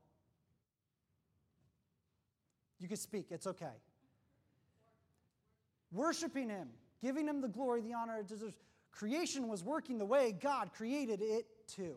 You 2.80 2.88
can 2.88 2.98
speak, 2.98 3.32
it's 3.32 3.48
okay. 3.48 3.66
Worshiping 5.92 6.50
Him, 6.50 6.68
giving 7.02 7.28
Him 7.28 7.42
the 7.42 7.48
glory, 7.48 7.82
the 7.82 7.96
honor 7.96 8.20
it 8.20 8.28
deserves. 8.28 8.54
Creation 8.92 9.48
was 9.48 9.64
working 9.64 9.98
the 9.98 10.06
way 10.06 10.36
God 10.40 10.70
created 10.72 11.24
it 11.24 11.48
to. 11.78 11.96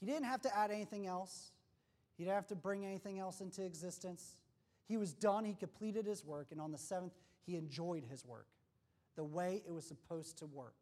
He 0.00 0.06
didn't 0.06 0.24
have 0.24 0.40
to 0.40 0.58
add 0.58 0.72
anything 0.72 1.06
else, 1.06 1.52
He 2.18 2.24
didn't 2.24 2.34
have 2.34 2.48
to 2.48 2.56
bring 2.56 2.84
anything 2.84 3.20
else 3.20 3.40
into 3.40 3.62
existence. 3.62 4.34
He 4.88 4.96
was 4.96 5.12
done, 5.12 5.44
He 5.44 5.54
completed 5.54 6.06
His 6.06 6.24
work, 6.24 6.48
and 6.50 6.60
on 6.60 6.72
the 6.72 6.78
seventh, 6.78 7.12
He 7.46 7.56
enjoyed 7.56 8.04
His 8.04 8.24
work 8.24 8.46
the 9.16 9.24
way 9.24 9.62
it 9.66 9.72
was 9.72 9.86
supposed 9.86 10.38
to 10.38 10.46
work. 10.46 10.74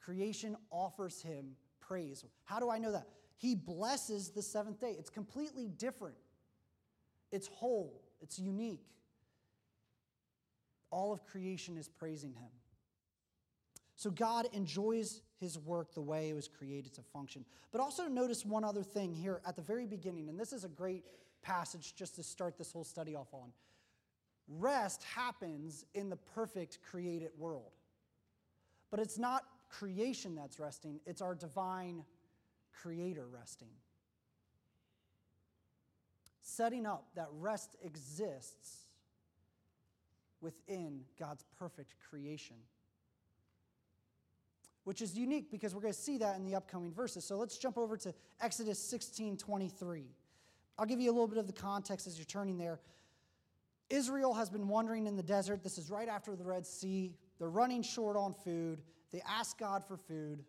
Creation 0.00 0.56
offers 0.70 1.22
Him 1.22 1.56
praise. 1.80 2.24
How 2.44 2.60
do 2.60 2.70
I 2.70 2.78
know 2.78 2.92
that? 2.92 3.08
He 3.36 3.54
blesses 3.54 4.30
the 4.30 4.42
seventh 4.42 4.80
day. 4.80 4.94
It's 4.98 5.10
completely 5.10 5.66
different, 5.66 6.16
it's 7.32 7.48
whole, 7.48 8.02
it's 8.20 8.38
unique. 8.38 8.86
All 10.90 11.12
of 11.12 11.24
creation 11.24 11.78
is 11.78 11.88
praising 11.88 12.34
him. 12.34 12.50
So 13.96 14.10
God 14.10 14.48
enjoys 14.52 15.22
his 15.38 15.58
work 15.58 15.94
the 15.94 16.00
way 16.00 16.30
it 16.30 16.34
was 16.34 16.48
created 16.48 16.92
to 16.94 17.02
function. 17.02 17.44
But 17.70 17.80
also 17.80 18.06
notice 18.08 18.44
one 18.44 18.64
other 18.64 18.82
thing 18.82 19.14
here 19.14 19.40
at 19.46 19.56
the 19.56 19.62
very 19.62 19.86
beginning, 19.86 20.28
and 20.28 20.38
this 20.38 20.52
is 20.52 20.64
a 20.64 20.68
great 20.68 21.04
passage 21.42 21.94
just 21.94 22.16
to 22.16 22.22
start 22.22 22.58
this 22.58 22.72
whole 22.72 22.84
study 22.84 23.14
off 23.14 23.32
on. 23.32 23.52
Rest 24.58 25.04
happens 25.04 25.84
in 25.94 26.10
the 26.10 26.16
perfect 26.16 26.78
created 26.82 27.30
world. 27.38 27.70
But 28.90 28.98
it's 28.98 29.18
not 29.18 29.44
creation 29.68 30.34
that's 30.34 30.58
resting, 30.58 30.98
it's 31.06 31.22
our 31.22 31.34
divine 31.34 32.04
creator 32.82 33.26
resting. 33.32 33.70
Setting 36.40 36.84
up 36.84 37.06
that 37.14 37.28
rest 37.38 37.76
exists 37.84 38.86
within 40.40 41.02
God's 41.18 41.44
perfect 41.58 41.94
creation. 42.08 42.56
Which 44.82 45.02
is 45.02 45.16
unique 45.16 45.52
because 45.52 45.74
we're 45.74 45.82
going 45.82 45.94
to 45.94 46.00
see 46.00 46.18
that 46.18 46.36
in 46.36 46.44
the 46.44 46.56
upcoming 46.56 46.92
verses. 46.92 47.24
So 47.24 47.36
let's 47.36 47.56
jump 47.58 47.78
over 47.78 47.96
to 47.98 48.12
Exodus 48.40 48.80
16 48.80 49.36
23. 49.36 50.04
I'll 50.78 50.86
give 50.86 51.00
you 51.00 51.10
a 51.10 51.12
little 51.12 51.28
bit 51.28 51.38
of 51.38 51.46
the 51.46 51.52
context 51.52 52.06
as 52.06 52.16
you're 52.18 52.24
turning 52.24 52.58
there. 52.58 52.80
Israel 53.90 54.32
has 54.34 54.48
been 54.48 54.68
wandering 54.68 55.06
in 55.06 55.16
the 55.16 55.22
desert. 55.22 55.62
This 55.62 55.76
is 55.76 55.90
right 55.90 56.08
after 56.08 56.36
the 56.36 56.44
Red 56.44 56.66
Sea. 56.66 57.12
They're 57.38 57.50
running 57.50 57.82
short 57.82 58.16
on 58.16 58.32
food. 58.32 58.80
They 59.12 59.20
ask 59.28 59.58
God 59.58 59.84
for 59.86 59.96
food, 59.96 60.44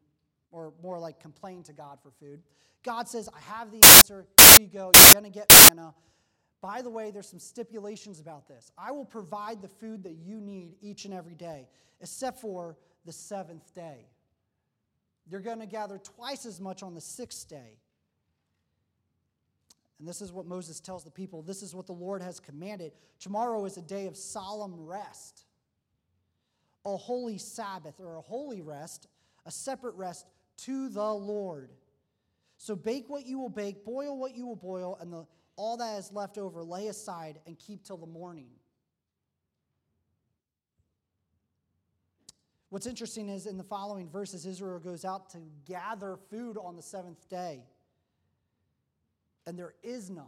or 0.51 0.73
more 0.81 0.99
like 0.99 1.19
complain 1.19 1.63
to 1.63 1.73
God 1.73 1.99
for 2.01 2.11
food. 2.11 2.41
God 2.83 3.07
says, 3.07 3.29
I 3.35 3.39
have 3.39 3.71
the 3.71 3.83
answer. 3.83 4.27
Here 4.39 4.57
you 4.61 4.67
go. 4.67 4.91
You're 4.95 5.13
going 5.13 5.25
to 5.25 5.31
get 5.31 5.51
manna. 5.67 5.93
By 6.61 6.83
the 6.83 6.89
way, 6.89 7.09
there's 7.09 7.27
some 7.27 7.39
stipulations 7.39 8.19
about 8.19 8.47
this. 8.47 8.71
I 8.77 8.91
will 8.91 9.05
provide 9.05 9.61
the 9.61 9.67
food 9.67 10.03
that 10.03 10.17
you 10.23 10.39
need 10.39 10.75
each 10.81 11.05
and 11.05 11.13
every 11.13 11.33
day, 11.33 11.67
except 11.99 12.39
for 12.39 12.77
the 13.05 13.11
seventh 13.11 13.73
day. 13.73 14.05
You're 15.27 15.41
going 15.41 15.59
to 15.59 15.65
gather 15.65 15.97
twice 15.97 16.45
as 16.45 16.59
much 16.59 16.83
on 16.83 16.93
the 16.93 17.01
sixth 17.01 17.47
day. 17.47 17.79
And 20.01 20.09
this 20.09 20.19
is 20.19 20.31
what 20.31 20.47
Moses 20.47 20.79
tells 20.79 21.03
the 21.03 21.11
people 21.11 21.43
this 21.43 21.61
is 21.61 21.75
what 21.75 21.85
the 21.85 21.93
Lord 21.93 22.23
has 22.23 22.39
commanded. 22.39 22.93
Tomorrow 23.19 23.65
is 23.65 23.77
a 23.77 23.83
day 23.83 24.07
of 24.07 24.17
solemn 24.17 24.73
rest 24.75 25.45
a 26.83 26.97
holy 26.97 27.37
Sabbath 27.37 27.99
or 27.99 28.15
a 28.15 28.21
holy 28.21 28.63
rest, 28.63 29.05
a 29.45 29.51
separate 29.51 29.93
rest 29.93 30.25
to 30.57 30.89
the 30.89 31.13
Lord. 31.13 31.69
So 32.57 32.75
bake 32.75 33.05
what 33.09 33.27
you 33.27 33.37
will 33.37 33.49
bake, 33.49 33.85
boil 33.85 34.17
what 34.17 34.35
you 34.35 34.47
will 34.47 34.55
boil, 34.55 34.97
and 34.99 35.13
the, 35.13 35.27
all 35.55 35.77
that 35.77 35.99
is 35.99 36.11
left 36.11 36.39
over 36.39 36.63
lay 36.63 36.87
aside 36.87 37.37
and 37.45 37.59
keep 37.59 37.83
till 37.83 37.97
the 37.97 38.07
morning. 38.07 38.47
What's 42.69 42.87
interesting 42.87 43.29
is 43.29 43.45
in 43.45 43.57
the 43.57 43.63
following 43.63 44.09
verses, 44.09 44.47
Israel 44.47 44.79
goes 44.79 45.05
out 45.05 45.29
to 45.31 45.37
gather 45.67 46.17
food 46.31 46.57
on 46.57 46.75
the 46.75 46.81
seventh 46.81 47.29
day, 47.29 47.61
and 49.51 49.59
there 49.59 49.73
is 49.83 50.09
none. 50.09 50.23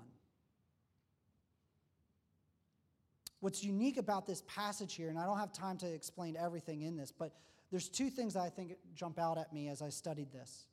What's 3.40 3.64
unique 3.64 3.96
about 3.96 4.28
this 4.28 4.44
passage 4.48 4.96
here, 4.96 5.08
and 5.08 5.18
I 5.18 5.26
don't 5.26 5.40
have 5.40 5.54
time 5.54 5.78
to 5.78 5.88
explain 5.88 6.36
everything 6.36 6.82
in 6.82 6.98
this, 6.98 7.10
but 7.10 7.32
there's 7.72 7.88
two 7.88 8.10
things 8.10 8.34
that 8.34 8.42
I 8.42 8.50
think 8.50 8.76
jump 8.96 9.18
out 9.18 9.38
at 9.38 9.54
me 9.54 9.70
as 9.70 9.82
I 9.82 9.88
studied 9.88 10.34
this. 10.34 10.68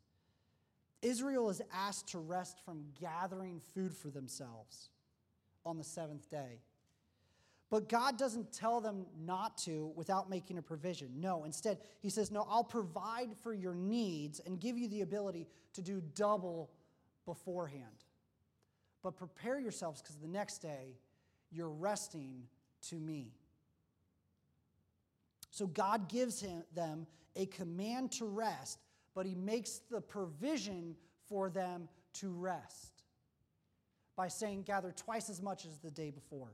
Israel 1.00 1.48
is 1.48 1.62
asked 1.72 2.08
to 2.08 2.18
rest 2.18 2.58
from 2.64 2.86
gathering 3.00 3.60
food 3.72 3.94
for 3.94 4.10
themselves 4.10 4.88
on 5.64 5.78
the 5.78 5.84
seventh 5.84 6.28
day. 6.28 6.58
But 7.70 7.88
God 7.88 8.18
doesn't 8.18 8.52
tell 8.52 8.80
them 8.80 9.06
not 9.24 9.58
to 9.58 9.92
without 9.94 10.28
making 10.28 10.58
a 10.58 10.62
provision. 10.62 11.20
No, 11.20 11.44
instead, 11.44 11.78
He 12.00 12.10
says, 12.10 12.32
No, 12.32 12.44
I'll 12.50 12.64
provide 12.64 13.36
for 13.44 13.54
your 13.54 13.76
needs 13.76 14.40
and 14.44 14.58
give 14.58 14.76
you 14.76 14.88
the 14.88 15.02
ability 15.02 15.46
to 15.74 15.82
do 15.82 16.02
double 16.16 16.72
beforehand. 17.24 17.84
But 19.02 19.16
prepare 19.16 19.58
yourselves 19.58 20.02
because 20.02 20.16
the 20.16 20.28
next 20.28 20.58
day 20.58 20.96
you're 21.50 21.70
resting 21.70 22.42
to 22.88 22.96
me. 22.96 23.32
So 25.50 25.66
God 25.66 26.08
gives 26.08 26.40
him, 26.40 26.62
them 26.74 27.06
a 27.36 27.46
command 27.46 28.12
to 28.12 28.24
rest, 28.24 28.78
but 29.14 29.26
he 29.26 29.34
makes 29.34 29.80
the 29.90 30.00
provision 30.00 30.96
for 31.28 31.50
them 31.50 31.88
to 32.14 32.30
rest 32.30 33.04
by 34.16 34.28
saying, 34.28 34.62
gather 34.62 34.92
twice 34.92 35.30
as 35.30 35.40
much 35.40 35.64
as 35.64 35.78
the 35.78 35.90
day 35.90 36.10
before. 36.10 36.52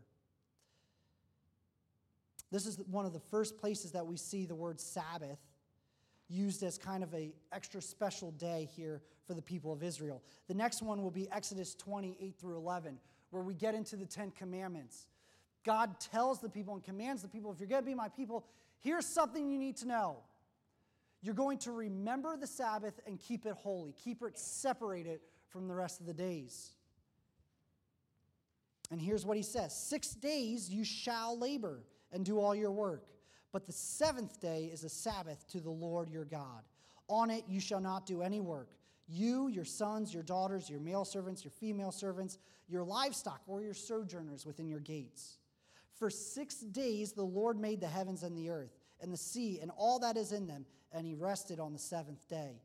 This 2.52 2.66
is 2.66 2.78
one 2.90 3.04
of 3.06 3.12
the 3.12 3.20
first 3.20 3.58
places 3.58 3.92
that 3.92 4.06
we 4.06 4.16
see 4.16 4.46
the 4.46 4.54
word 4.54 4.80
Sabbath 4.80 5.38
used 6.28 6.62
as 6.62 6.78
kind 6.78 7.02
of 7.02 7.14
a 7.14 7.32
extra 7.52 7.80
special 7.80 8.32
day 8.32 8.68
here 8.74 9.02
for 9.26 9.34
the 9.34 9.42
people 9.42 9.72
of 9.72 9.82
Israel. 9.82 10.22
The 10.48 10.54
next 10.54 10.82
one 10.82 11.02
will 11.02 11.10
be 11.10 11.30
Exodus 11.30 11.74
28 11.74 12.34
through 12.38 12.56
11, 12.56 12.98
where 13.30 13.42
we 13.42 13.54
get 13.54 13.74
into 13.74 13.96
the 13.96 14.06
10 14.06 14.32
commandments. 14.32 15.06
God 15.64 15.98
tells 16.00 16.40
the 16.40 16.48
people 16.48 16.74
and 16.74 16.84
commands 16.84 17.22
the 17.22 17.28
people 17.28 17.52
if 17.52 17.58
you're 17.58 17.68
going 17.68 17.82
to 17.82 17.86
be 17.86 17.94
my 17.94 18.08
people, 18.08 18.46
here's 18.78 19.06
something 19.06 19.50
you 19.50 19.58
need 19.58 19.76
to 19.78 19.88
know. 19.88 20.18
You're 21.22 21.34
going 21.34 21.58
to 21.58 21.72
remember 21.72 22.36
the 22.36 22.46
Sabbath 22.46 23.00
and 23.06 23.18
keep 23.18 23.46
it 23.46 23.54
holy, 23.54 23.92
keep 23.92 24.22
it 24.22 24.38
separated 24.38 25.20
from 25.48 25.66
the 25.66 25.74
rest 25.74 26.00
of 26.00 26.06
the 26.06 26.14
days. 26.14 26.70
And 28.90 29.00
here's 29.00 29.26
what 29.26 29.36
he 29.36 29.42
says 29.42 29.74
Six 29.74 30.10
days 30.14 30.70
you 30.70 30.84
shall 30.84 31.38
labor 31.38 31.80
and 32.12 32.24
do 32.24 32.38
all 32.38 32.54
your 32.54 32.70
work, 32.70 33.06
but 33.56 33.64
the 33.64 33.72
seventh 33.72 34.38
day 34.38 34.68
is 34.70 34.84
a 34.84 34.88
Sabbath 34.90 35.48
to 35.48 35.60
the 35.60 35.70
Lord 35.70 36.10
your 36.10 36.26
God. 36.26 36.62
On 37.08 37.30
it 37.30 37.44
you 37.48 37.58
shall 37.58 37.80
not 37.80 38.04
do 38.04 38.20
any 38.20 38.38
work. 38.38 38.68
You, 39.08 39.48
your 39.48 39.64
sons, 39.64 40.12
your 40.12 40.22
daughters, 40.22 40.68
your 40.68 40.78
male 40.78 41.06
servants, 41.06 41.42
your 41.42 41.52
female 41.52 41.90
servants, 41.90 42.36
your 42.68 42.84
livestock, 42.84 43.40
or 43.46 43.62
your 43.62 43.72
sojourners 43.72 44.44
within 44.44 44.68
your 44.68 44.80
gates. 44.80 45.38
For 45.94 46.10
six 46.10 46.56
days 46.56 47.12
the 47.12 47.22
Lord 47.22 47.58
made 47.58 47.80
the 47.80 47.86
heavens 47.86 48.24
and 48.24 48.36
the 48.36 48.50
earth, 48.50 48.76
and 49.00 49.10
the 49.10 49.16
sea, 49.16 49.58
and 49.62 49.70
all 49.78 50.00
that 50.00 50.18
is 50.18 50.32
in 50.32 50.46
them, 50.46 50.66
and 50.92 51.06
he 51.06 51.14
rested 51.14 51.58
on 51.58 51.72
the 51.72 51.78
seventh 51.78 52.28
day. 52.28 52.60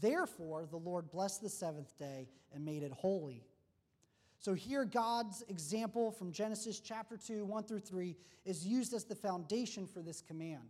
Therefore, 0.00 0.68
the 0.70 0.76
Lord 0.76 1.10
blessed 1.10 1.42
the 1.42 1.48
seventh 1.48 1.98
day 1.98 2.28
and 2.54 2.64
made 2.64 2.84
it 2.84 2.92
holy. 2.92 3.42
So, 4.46 4.54
here, 4.54 4.84
God's 4.84 5.42
example 5.48 6.12
from 6.12 6.30
Genesis 6.30 6.78
chapter 6.78 7.16
2, 7.16 7.44
1 7.44 7.64
through 7.64 7.80
3, 7.80 8.14
is 8.44 8.64
used 8.64 8.94
as 8.94 9.02
the 9.02 9.16
foundation 9.16 9.88
for 9.88 10.02
this 10.02 10.22
command. 10.22 10.68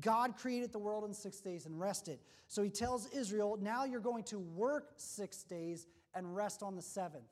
God 0.00 0.36
created 0.36 0.72
the 0.72 0.80
world 0.80 1.04
in 1.04 1.14
six 1.14 1.38
days 1.38 1.64
and 1.64 1.78
rested. 1.78 2.18
So 2.48 2.60
he 2.60 2.70
tells 2.70 3.06
Israel, 3.10 3.56
now 3.62 3.84
you're 3.84 4.00
going 4.00 4.24
to 4.24 4.40
work 4.40 4.94
six 4.96 5.44
days 5.44 5.86
and 6.12 6.34
rest 6.34 6.60
on 6.60 6.74
the 6.74 6.82
seventh. 6.82 7.30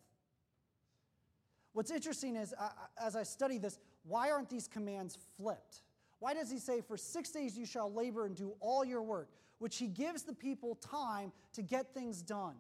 What's 1.73 1.91
interesting 1.91 2.37
is, 2.37 2.55
as 2.97 3.17
I 3.17 3.25
study 3.25 3.59
this, 3.59 3.81
why 4.05 4.31
aren't 4.31 4.49
these 4.49 4.69
commands 4.69 5.19
flipped? 5.37 5.83
Why 6.21 6.33
does 6.33 6.49
he 6.49 6.61
say, 6.61 6.81
For 6.81 6.97
six 6.97 7.31
days 7.31 7.59
you 7.59 7.67
shall 7.67 7.93
labor 7.93 8.25
and 8.27 8.37
do 8.37 8.55
all 8.61 8.85
your 8.85 9.03
work, 9.03 9.31
which 9.59 9.79
he 9.79 9.89
gives 9.89 10.23
the 10.23 10.33
people 10.33 10.77
time 10.77 11.33
to 11.55 11.63
get 11.63 11.93
things 11.93 12.23
done? 12.23 12.55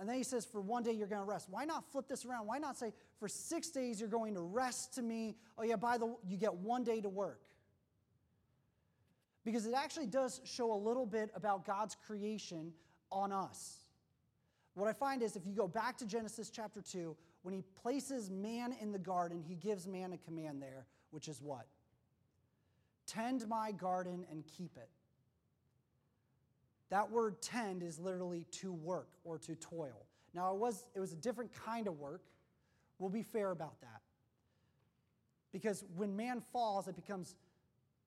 And 0.00 0.08
then 0.08 0.16
he 0.16 0.22
says, 0.22 0.46
For 0.46 0.62
one 0.62 0.82
day 0.82 0.92
you're 0.92 1.06
going 1.06 1.20
to 1.20 1.26
rest. 1.26 1.48
Why 1.50 1.66
not 1.66 1.84
flip 1.92 2.08
this 2.08 2.24
around? 2.24 2.46
Why 2.46 2.58
not 2.58 2.76
say, 2.76 2.94
For 3.18 3.28
six 3.28 3.68
days 3.68 4.00
you're 4.00 4.08
going 4.08 4.34
to 4.34 4.40
rest 4.40 4.94
to 4.94 5.02
me? 5.02 5.36
Oh, 5.58 5.62
yeah, 5.62 5.76
by 5.76 5.98
the 5.98 6.06
way, 6.06 6.14
you 6.26 6.38
get 6.38 6.54
one 6.54 6.82
day 6.82 7.02
to 7.02 7.08
work 7.08 7.42
because 9.44 9.66
it 9.66 9.74
actually 9.74 10.06
does 10.06 10.40
show 10.44 10.72
a 10.72 10.76
little 10.76 11.06
bit 11.06 11.30
about 11.34 11.66
God's 11.66 11.96
creation 12.06 12.72
on 13.12 13.30
us. 13.30 13.78
What 14.74 14.88
I 14.88 14.92
find 14.94 15.22
is 15.22 15.36
if 15.36 15.46
you 15.46 15.52
go 15.52 15.68
back 15.68 15.98
to 15.98 16.06
Genesis 16.06 16.48
chapter 16.48 16.80
2, 16.80 17.14
when 17.42 17.54
he 17.54 17.62
places 17.82 18.30
man 18.30 18.74
in 18.80 18.92
the 18.92 18.98
garden, 18.98 19.42
he 19.46 19.54
gives 19.54 19.86
man 19.86 20.12
a 20.12 20.18
command 20.18 20.62
there, 20.62 20.86
which 21.10 21.28
is 21.28 21.42
what? 21.42 21.66
Tend 23.06 23.46
my 23.48 23.72
garden 23.72 24.24
and 24.30 24.44
keep 24.46 24.76
it. 24.76 24.88
That 26.90 27.10
word 27.10 27.40
tend 27.40 27.82
is 27.82 27.98
literally 27.98 28.46
to 28.52 28.72
work 28.72 29.08
or 29.24 29.38
to 29.38 29.54
toil. 29.54 30.06
Now, 30.34 30.52
it 30.52 30.58
was, 30.58 30.84
it 30.94 31.00
was 31.00 31.12
a 31.12 31.16
different 31.16 31.52
kind 31.64 31.86
of 31.86 31.98
work. 31.98 32.22
We'll 32.98 33.10
be 33.10 33.22
fair 33.22 33.50
about 33.50 33.80
that. 33.80 34.02
Because 35.52 35.84
when 35.96 36.16
man 36.16 36.42
falls, 36.52 36.86
it 36.86 36.96
becomes 36.96 37.34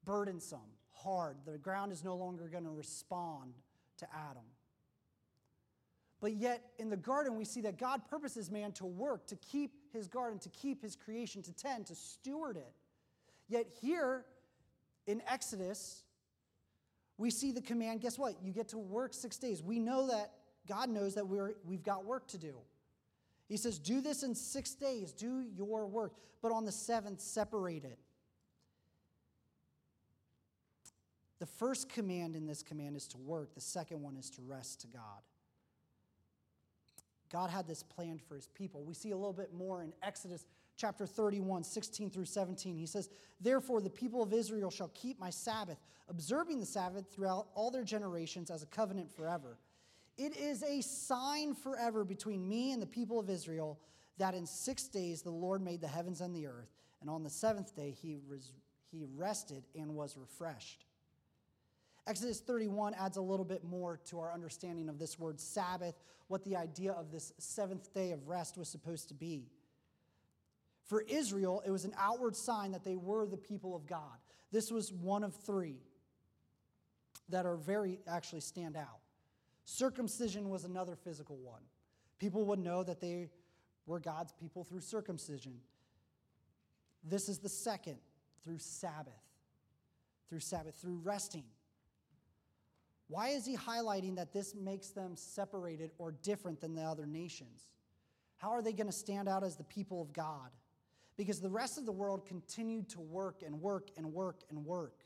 burdensome 0.05 0.59
hard. 0.91 1.37
The 1.45 1.57
ground 1.57 1.91
is 1.91 2.03
no 2.03 2.15
longer 2.15 2.47
going 2.47 2.63
to 2.63 2.69
respond 2.69 3.53
to 3.97 4.07
Adam. 4.13 4.43
But 6.21 6.33
yet, 6.35 6.61
in 6.79 6.89
the 6.89 6.97
garden, 6.97 7.35
we 7.35 7.43
see 7.43 7.61
that 7.61 7.77
God 7.77 8.07
purposes 8.09 8.49
man 8.49 8.71
to 8.73 8.85
work, 8.85 9.27
to 9.27 9.35
keep 9.35 9.71
his 9.91 10.07
garden, 10.07 10.39
to 10.39 10.49
keep 10.49 10.81
his 10.81 10.95
creation, 10.95 11.41
to 11.43 11.53
tend, 11.53 11.87
to 11.87 11.95
steward 11.95 12.55
it. 12.55 12.73
Yet, 13.49 13.67
here 13.81 14.23
in 15.05 15.21
Exodus, 15.27 16.03
we 17.23 17.31
see 17.31 17.53
the 17.53 17.61
command 17.61 18.01
guess 18.01 18.19
what? 18.19 18.35
You 18.43 18.51
get 18.51 18.67
to 18.69 18.77
work 18.77 19.13
six 19.13 19.37
days. 19.37 19.63
We 19.63 19.79
know 19.79 20.07
that 20.07 20.33
God 20.67 20.89
knows 20.89 21.15
that 21.15 21.25
we're, 21.25 21.53
we've 21.63 21.81
got 21.81 22.03
work 22.03 22.27
to 22.27 22.37
do. 22.37 22.53
He 23.47 23.55
says, 23.55 23.79
Do 23.79 24.01
this 24.01 24.23
in 24.23 24.35
six 24.35 24.75
days, 24.75 25.13
do 25.13 25.45
your 25.55 25.87
work, 25.87 26.15
but 26.41 26.51
on 26.51 26.65
the 26.65 26.71
seventh, 26.71 27.21
separate 27.21 27.85
it. 27.85 27.97
The 31.39 31.45
first 31.45 31.87
command 31.87 32.35
in 32.35 32.45
this 32.45 32.61
command 32.61 32.97
is 32.97 33.07
to 33.07 33.17
work, 33.17 33.55
the 33.55 33.61
second 33.61 34.01
one 34.01 34.17
is 34.17 34.29
to 34.31 34.41
rest 34.41 34.81
to 34.81 34.87
God. 34.87 35.21
God 37.31 37.49
had 37.49 37.67
this 37.67 37.83
planned 37.83 38.21
for 38.21 38.35
his 38.35 38.47
people. 38.47 38.83
We 38.83 38.93
see 38.93 39.11
a 39.11 39.17
little 39.17 39.31
bit 39.31 39.53
more 39.53 39.81
in 39.81 39.93
Exodus 40.03 40.45
chapter 40.75 41.05
31, 41.05 41.63
16 41.63 42.09
through 42.09 42.25
17. 42.25 42.75
He 42.75 42.85
says, 42.85 43.09
Therefore, 43.39 43.81
the 43.81 43.89
people 43.89 44.21
of 44.21 44.33
Israel 44.33 44.71
shall 44.71 44.91
keep 44.93 45.19
my 45.19 45.29
Sabbath, 45.29 45.77
observing 46.09 46.59
the 46.59 46.65
Sabbath 46.65 47.05
throughout 47.11 47.47
all 47.55 47.71
their 47.71 47.83
generations 47.83 48.49
as 48.49 48.63
a 48.63 48.67
covenant 48.67 49.11
forever. 49.11 49.57
It 50.17 50.37
is 50.37 50.63
a 50.63 50.81
sign 50.81 51.55
forever 51.55 52.03
between 52.03 52.47
me 52.47 52.71
and 52.71 52.81
the 52.81 52.87
people 52.87 53.19
of 53.19 53.29
Israel 53.29 53.79
that 54.17 54.35
in 54.35 54.45
six 54.45 54.83
days 54.83 55.21
the 55.21 55.31
Lord 55.31 55.61
made 55.61 55.81
the 55.81 55.87
heavens 55.87 56.21
and 56.21 56.35
the 56.35 56.47
earth, 56.47 56.71
and 57.01 57.09
on 57.09 57.23
the 57.23 57.29
seventh 57.29 57.75
day 57.75 57.91
he, 57.91 58.19
res- 58.27 58.53
he 58.91 59.03
rested 59.15 59.63
and 59.75 59.95
was 59.95 60.17
refreshed. 60.17 60.85
Exodus 62.05 62.41
31 62.41 62.93
adds 62.95 63.17
a 63.17 63.21
little 63.21 63.45
bit 63.45 63.63
more 63.63 63.97
to 64.09 64.19
our 64.19 64.31
understanding 64.33 64.89
of 64.89 64.99
this 64.99 65.17
word 65.17 65.39
Sabbath, 65.39 65.95
what 66.27 66.43
the 66.43 66.55
idea 66.55 66.91
of 66.91 67.11
this 67.11 67.31
seventh 67.37 67.93
day 67.93 68.11
of 68.11 68.27
rest 68.27 68.57
was 68.57 68.67
supposed 68.67 69.07
to 69.07 69.13
be. 69.13 69.47
For 70.85 71.01
Israel, 71.01 71.63
it 71.65 71.71
was 71.71 71.85
an 71.85 71.93
outward 71.97 72.35
sign 72.35 72.71
that 72.71 72.83
they 72.83 72.95
were 72.95 73.25
the 73.25 73.37
people 73.37 73.75
of 73.75 73.87
God. 73.87 74.17
This 74.51 74.71
was 74.71 74.91
one 74.91 75.23
of 75.23 75.33
three 75.33 75.77
that 77.29 77.45
are 77.45 77.55
very 77.55 77.99
actually 78.07 78.41
stand 78.41 78.75
out. 78.75 78.99
Circumcision 79.65 80.49
was 80.49 80.65
another 80.65 80.95
physical 80.95 81.37
one. 81.37 81.61
People 82.19 82.45
would 82.45 82.59
know 82.59 82.83
that 82.83 82.99
they 82.99 83.29
were 83.85 83.99
God's 83.99 84.33
people 84.33 84.63
through 84.63 84.81
circumcision. 84.81 85.53
This 87.03 87.29
is 87.29 87.39
the 87.39 87.49
second 87.49 87.97
through 88.43 88.59
Sabbath, 88.59 89.13
through 90.29 90.39
Sabbath, 90.39 90.75
through 90.75 90.99
resting. 91.03 91.43
Why 93.07 93.29
is 93.29 93.45
he 93.45 93.55
highlighting 93.55 94.15
that 94.15 94.33
this 94.33 94.55
makes 94.55 94.89
them 94.89 95.15
separated 95.15 95.91
or 95.97 96.11
different 96.11 96.59
than 96.61 96.73
the 96.75 96.83
other 96.83 97.05
nations? 97.05 97.71
How 98.37 98.51
are 98.51 98.61
they 98.61 98.73
going 98.73 98.87
to 98.87 98.93
stand 98.93 99.29
out 99.29 99.43
as 99.43 99.55
the 99.55 99.63
people 99.63 100.01
of 100.01 100.13
God? 100.13 100.49
Because 101.17 101.39
the 101.39 101.49
rest 101.49 101.77
of 101.77 101.85
the 101.85 101.91
world 101.91 102.25
continued 102.25 102.89
to 102.89 103.01
work 103.01 103.43
and 103.45 103.61
work 103.61 103.89
and 103.97 104.13
work 104.13 104.41
and 104.49 104.65
work 104.65 105.03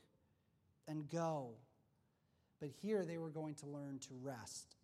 and 0.88 1.10
go. 1.10 1.52
But 2.60 2.70
here 2.82 3.06
they 3.06 3.17
were 3.17 3.30
going 3.30 3.56
to 3.56 3.67
learn 3.67 4.00
to 4.00 4.10
rest. 4.22 4.76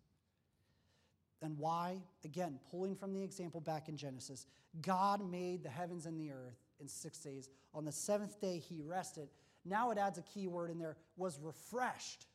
And 1.42 1.58
why? 1.58 1.98
Again, 2.24 2.58
pulling 2.70 2.94
from 2.94 3.12
the 3.12 3.22
example 3.22 3.60
back 3.60 3.88
in 3.88 3.96
Genesis, 3.96 4.46
God 4.80 5.28
made 5.30 5.62
the 5.62 5.68
heavens 5.68 6.06
and 6.06 6.18
the 6.18 6.30
earth 6.30 6.58
in 6.80 6.88
six 6.88 7.18
days. 7.18 7.48
On 7.74 7.84
the 7.84 7.92
seventh 7.92 8.40
day, 8.40 8.58
he 8.58 8.80
rested. 8.80 9.28
Now 9.64 9.90
it 9.90 9.98
adds 9.98 10.18
a 10.18 10.22
key 10.22 10.46
word 10.46 10.70
in 10.70 10.78
there 10.78 10.96
was 11.16 11.38
refreshed 11.40 12.26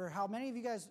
for 0.00 0.08
how 0.08 0.26
many 0.26 0.48
of 0.48 0.56
you 0.56 0.62
guys, 0.62 0.88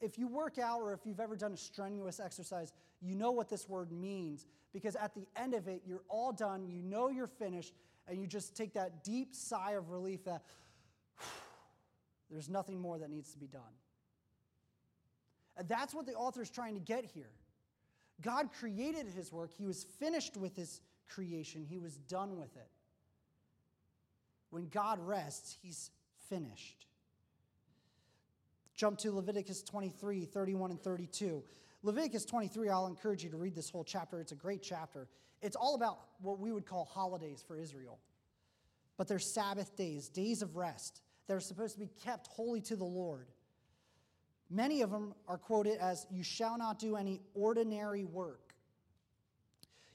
if 0.00 0.18
you 0.18 0.26
work 0.26 0.58
out 0.58 0.80
or 0.80 0.94
if 0.94 1.00
you've 1.04 1.20
ever 1.20 1.36
done 1.36 1.52
a 1.52 1.56
strenuous 1.58 2.18
exercise, 2.18 2.72
you 3.00 3.14
know 3.14 3.30
what 3.30 3.48
this 3.48 3.68
word 3.68 3.92
means 3.92 4.46
because 4.72 4.96
at 4.96 5.14
the 5.14 5.26
end 5.36 5.54
of 5.54 5.68
it, 5.68 5.82
you're 5.86 6.02
all 6.08 6.32
done, 6.32 6.66
you 6.68 6.82
know 6.82 7.08
you're 7.08 7.26
finished, 7.26 7.74
and 8.06 8.20
you 8.20 8.26
just 8.26 8.56
take 8.56 8.74
that 8.74 9.04
deep 9.04 9.34
sigh 9.34 9.72
of 9.72 9.90
relief 9.90 10.24
that 10.24 10.42
there's 12.30 12.48
nothing 12.48 12.80
more 12.80 12.98
that 12.98 13.10
needs 13.10 13.32
to 13.32 13.38
be 13.38 13.46
done. 13.46 13.62
And 15.56 15.68
that's 15.68 15.94
what 15.94 16.06
the 16.06 16.14
author 16.14 16.42
is 16.42 16.50
trying 16.50 16.74
to 16.74 16.80
get 16.80 17.04
here. 17.04 17.30
God 18.20 18.50
created 18.58 19.06
his 19.06 19.32
work, 19.32 19.52
he 19.56 19.64
was 19.64 19.84
finished 19.98 20.36
with 20.36 20.56
his 20.56 20.80
creation, 21.08 21.64
he 21.68 21.78
was 21.78 21.96
done 21.96 22.36
with 22.38 22.56
it. 22.56 22.68
When 24.50 24.68
God 24.68 24.98
rests, 25.00 25.56
he's 25.62 25.90
finished. 26.28 26.86
Jump 28.74 28.98
to 28.98 29.12
Leviticus 29.12 29.62
23, 29.62 30.24
31, 30.24 30.70
and 30.70 30.80
32. 30.80 31.42
Leviticus 31.82 32.24
23, 32.24 32.68
I'll 32.68 32.86
encourage 32.86 33.22
you 33.22 33.30
to 33.30 33.36
read 33.36 33.54
this 33.54 33.70
whole 33.70 33.84
chapter. 33.84 34.20
It's 34.20 34.32
a 34.32 34.36
great 34.36 34.62
chapter. 34.62 35.08
It's 35.40 35.56
all 35.56 35.74
about 35.74 36.00
what 36.20 36.38
we 36.40 36.50
would 36.52 36.66
call 36.66 36.84
holidays 36.84 37.44
for 37.46 37.56
Israel. 37.56 37.98
But 38.96 39.06
they're 39.06 39.20
Sabbath 39.20 39.76
days, 39.76 40.08
days 40.08 40.42
of 40.42 40.56
rest. 40.56 41.02
They're 41.28 41.40
supposed 41.40 41.74
to 41.74 41.80
be 41.80 41.90
kept 42.04 42.26
holy 42.26 42.60
to 42.62 42.74
the 42.74 42.84
Lord. 42.84 43.28
Many 44.50 44.82
of 44.82 44.90
them 44.90 45.14
are 45.28 45.38
quoted 45.38 45.78
as, 45.78 46.06
You 46.10 46.24
shall 46.24 46.58
not 46.58 46.78
do 46.78 46.96
any 46.96 47.20
ordinary 47.34 48.04
work. 48.04 48.54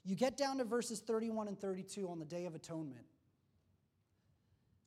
You 0.06 0.16
get 0.16 0.38
down 0.38 0.58
to 0.60 0.64
verses 0.64 1.00
31 1.00 1.48
and 1.48 1.60
32 1.60 2.08
on 2.08 2.20
the 2.20 2.26
Day 2.26 2.46
of 2.46 2.56
Atonement. 2.56 3.06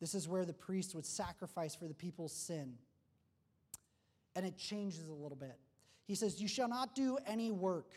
This 0.00 0.14
is 0.14 0.28
where 0.28 0.44
the 0.44 0.52
priest 0.52 0.94
would 0.94 1.06
sacrifice 1.06 1.74
for 1.74 1.88
the 1.88 1.94
people's 1.94 2.32
sin 2.32 2.74
and 4.36 4.44
it 4.44 4.58
changes 4.58 5.08
a 5.08 5.12
little 5.12 5.36
bit. 5.36 5.58
He 6.06 6.14
says, 6.14 6.40
You 6.40 6.48
shall 6.48 6.68
not 6.68 6.94
do 6.94 7.18
any 7.26 7.50
work. 7.50 7.92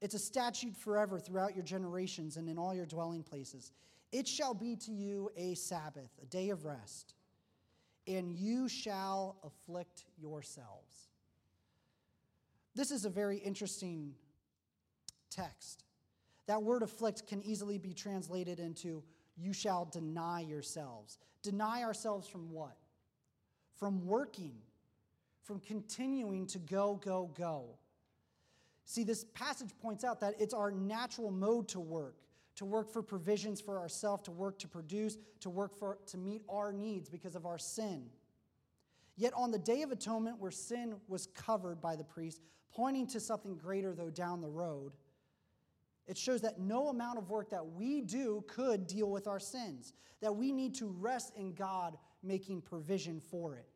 It's 0.00 0.14
a 0.14 0.18
statute 0.18 0.76
forever 0.76 1.18
throughout 1.18 1.54
your 1.54 1.64
generations 1.64 2.36
and 2.36 2.48
in 2.48 2.58
all 2.58 2.74
your 2.74 2.86
dwelling 2.86 3.22
places. 3.22 3.72
It 4.12 4.26
shall 4.26 4.54
be 4.54 4.76
to 4.76 4.92
you 4.92 5.30
a 5.36 5.54
Sabbath, 5.54 6.10
a 6.22 6.26
day 6.26 6.50
of 6.50 6.64
rest, 6.64 7.14
and 8.06 8.32
you 8.32 8.68
shall 8.68 9.36
afflict 9.44 10.04
yourselves. 10.18 11.08
This 12.74 12.90
is 12.90 13.04
a 13.04 13.10
very 13.10 13.36
interesting 13.38 14.14
text. 15.28 15.84
That 16.46 16.62
word 16.62 16.82
afflict 16.82 17.26
can 17.26 17.42
easily 17.42 17.78
be 17.78 17.92
translated 17.92 18.58
into 18.58 19.02
you 19.36 19.52
shall 19.52 19.84
deny 19.84 20.40
yourselves. 20.40 21.18
Deny 21.42 21.82
ourselves 21.82 22.26
from 22.26 22.50
what? 22.50 22.76
from 23.80 24.06
working, 24.06 24.52
from 25.50 25.58
continuing 25.58 26.46
to 26.46 26.60
go, 26.60 27.00
go, 27.04 27.28
go. 27.36 27.64
See, 28.84 29.02
this 29.02 29.24
passage 29.34 29.70
points 29.82 30.04
out 30.04 30.20
that 30.20 30.34
it's 30.38 30.54
our 30.54 30.70
natural 30.70 31.32
mode 31.32 31.66
to 31.70 31.80
work, 31.80 32.18
to 32.54 32.64
work 32.64 32.88
for 32.88 33.02
provisions 33.02 33.60
for 33.60 33.76
ourselves, 33.76 34.22
to 34.26 34.30
work 34.30 34.60
to 34.60 34.68
produce, 34.68 35.18
to 35.40 35.50
work 35.50 35.76
for 35.76 35.98
to 36.06 36.18
meet 36.18 36.42
our 36.48 36.72
needs 36.72 37.08
because 37.08 37.34
of 37.34 37.46
our 37.46 37.58
sin. 37.58 38.04
Yet 39.16 39.32
on 39.34 39.50
the 39.50 39.58
day 39.58 39.82
of 39.82 39.90
atonement 39.90 40.38
where 40.38 40.52
sin 40.52 40.94
was 41.08 41.26
covered 41.26 41.80
by 41.80 41.96
the 41.96 42.04
priest, 42.04 42.40
pointing 42.72 43.08
to 43.08 43.18
something 43.18 43.56
greater 43.56 43.92
though 43.92 44.08
down 44.08 44.42
the 44.42 44.48
road, 44.48 44.92
it 46.06 46.16
shows 46.16 46.42
that 46.42 46.60
no 46.60 46.90
amount 46.90 47.18
of 47.18 47.28
work 47.28 47.50
that 47.50 47.66
we 47.66 48.02
do 48.02 48.44
could 48.46 48.86
deal 48.86 49.10
with 49.10 49.26
our 49.26 49.40
sins, 49.40 49.94
that 50.20 50.36
we 50.36 50.52
need 50.52 50.76
to 50.76 50.86
rest 50.86 51.32
in 51.34 51.54
God 51.54 51.98
making 52.22 52.60
provision 52.60 53.20
for 53.32 53.56
it. 53.56 53.66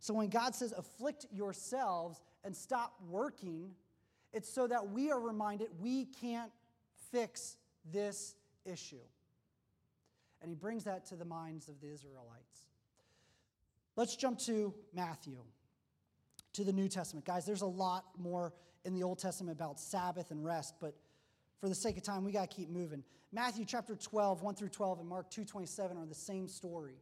So 0.00 0.14
when 0.14 0.28
God 0.28 0.54
says, 0.54 0.72
afflict 0.76 1.26
yourselves 1.30 2.20
and 2.42 2.56
stop 2.56 2.94
working, 3.08 3.70
it's 4.32 4.52
so 4.52 4.66
that 4.66 4.88
we 4.88 5.10
are 5.10 5.20
reminded 5.20 5.68
we 5.78 6.06
can't 6.06 6.50
fix 7.12 7.56
this 7.92 8.34
issue. 8.64 8.96
And 10.40 10.50
he 10.50 10.54
brings 10.54 10.84
that 10.84 11.04
to 11.06 11.16
the 11.16 11.24
minds 11.24 11.68
of 11.68 11.80
the 11.80 11.92
Israelites. 11.92 12.66
Let's 13.94 14.16
jump 14.16 14.38
to 14.40 14.72
Matthew, 14.94 15.36
to 16.54 16.64
the 16.64 16.72
New 16.72 16.88
Testament. 16.88 17.26
Guys, 17.26 17.44
there's 17.44 17.60
a 17.60 17.66
lot 17.66 18.04
more 18.18 18.54
in 18.86 18.94
the 18.94 19.02
Old 19.02 19.18
Testament 19.18 19.58
about 19.58 19.78
Sabbath 19.78 20.30
and 20.30 20.42
rest, 20.42 20.76
but 20.80 20.94
for 21.60 21.68
the 21.68 21.74
sake 21.74 21.98
of 21.98 22.02
time, 22.02 22.24
we 22.24 22.32
got 22.32 22.50
to 22.50 22.56
keep 22.56 22.70
moving. 22.70 23.04
Matthew 23.32 23.66
chapter 23.66 23.94
12, 23.94 24.42
1 24.42 24.54
through 24.54 24.70
12, 24.70 25.00
and 25.00 25.08
Mark 25.08 25.30
2.27 25.30 26.02
are 26.02 26.06
the 26.06 26.14
same 26.14 26.48
story. 26.48 26.94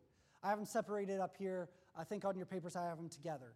I 0.43 0.49
have 0.49 0.59
them 0.59 0.67
separated 0.67 1.21
up 1.21 1.37
here. 1.37 1.69
I 1.99 2.05
think 2.05 2.25
on 2.25 2.37
your 2.37 2.47
papers 2.47 2.77
I 2.77 2.85
have 2.85 2.97
them 2.97 3.09
together. 3.09 3.55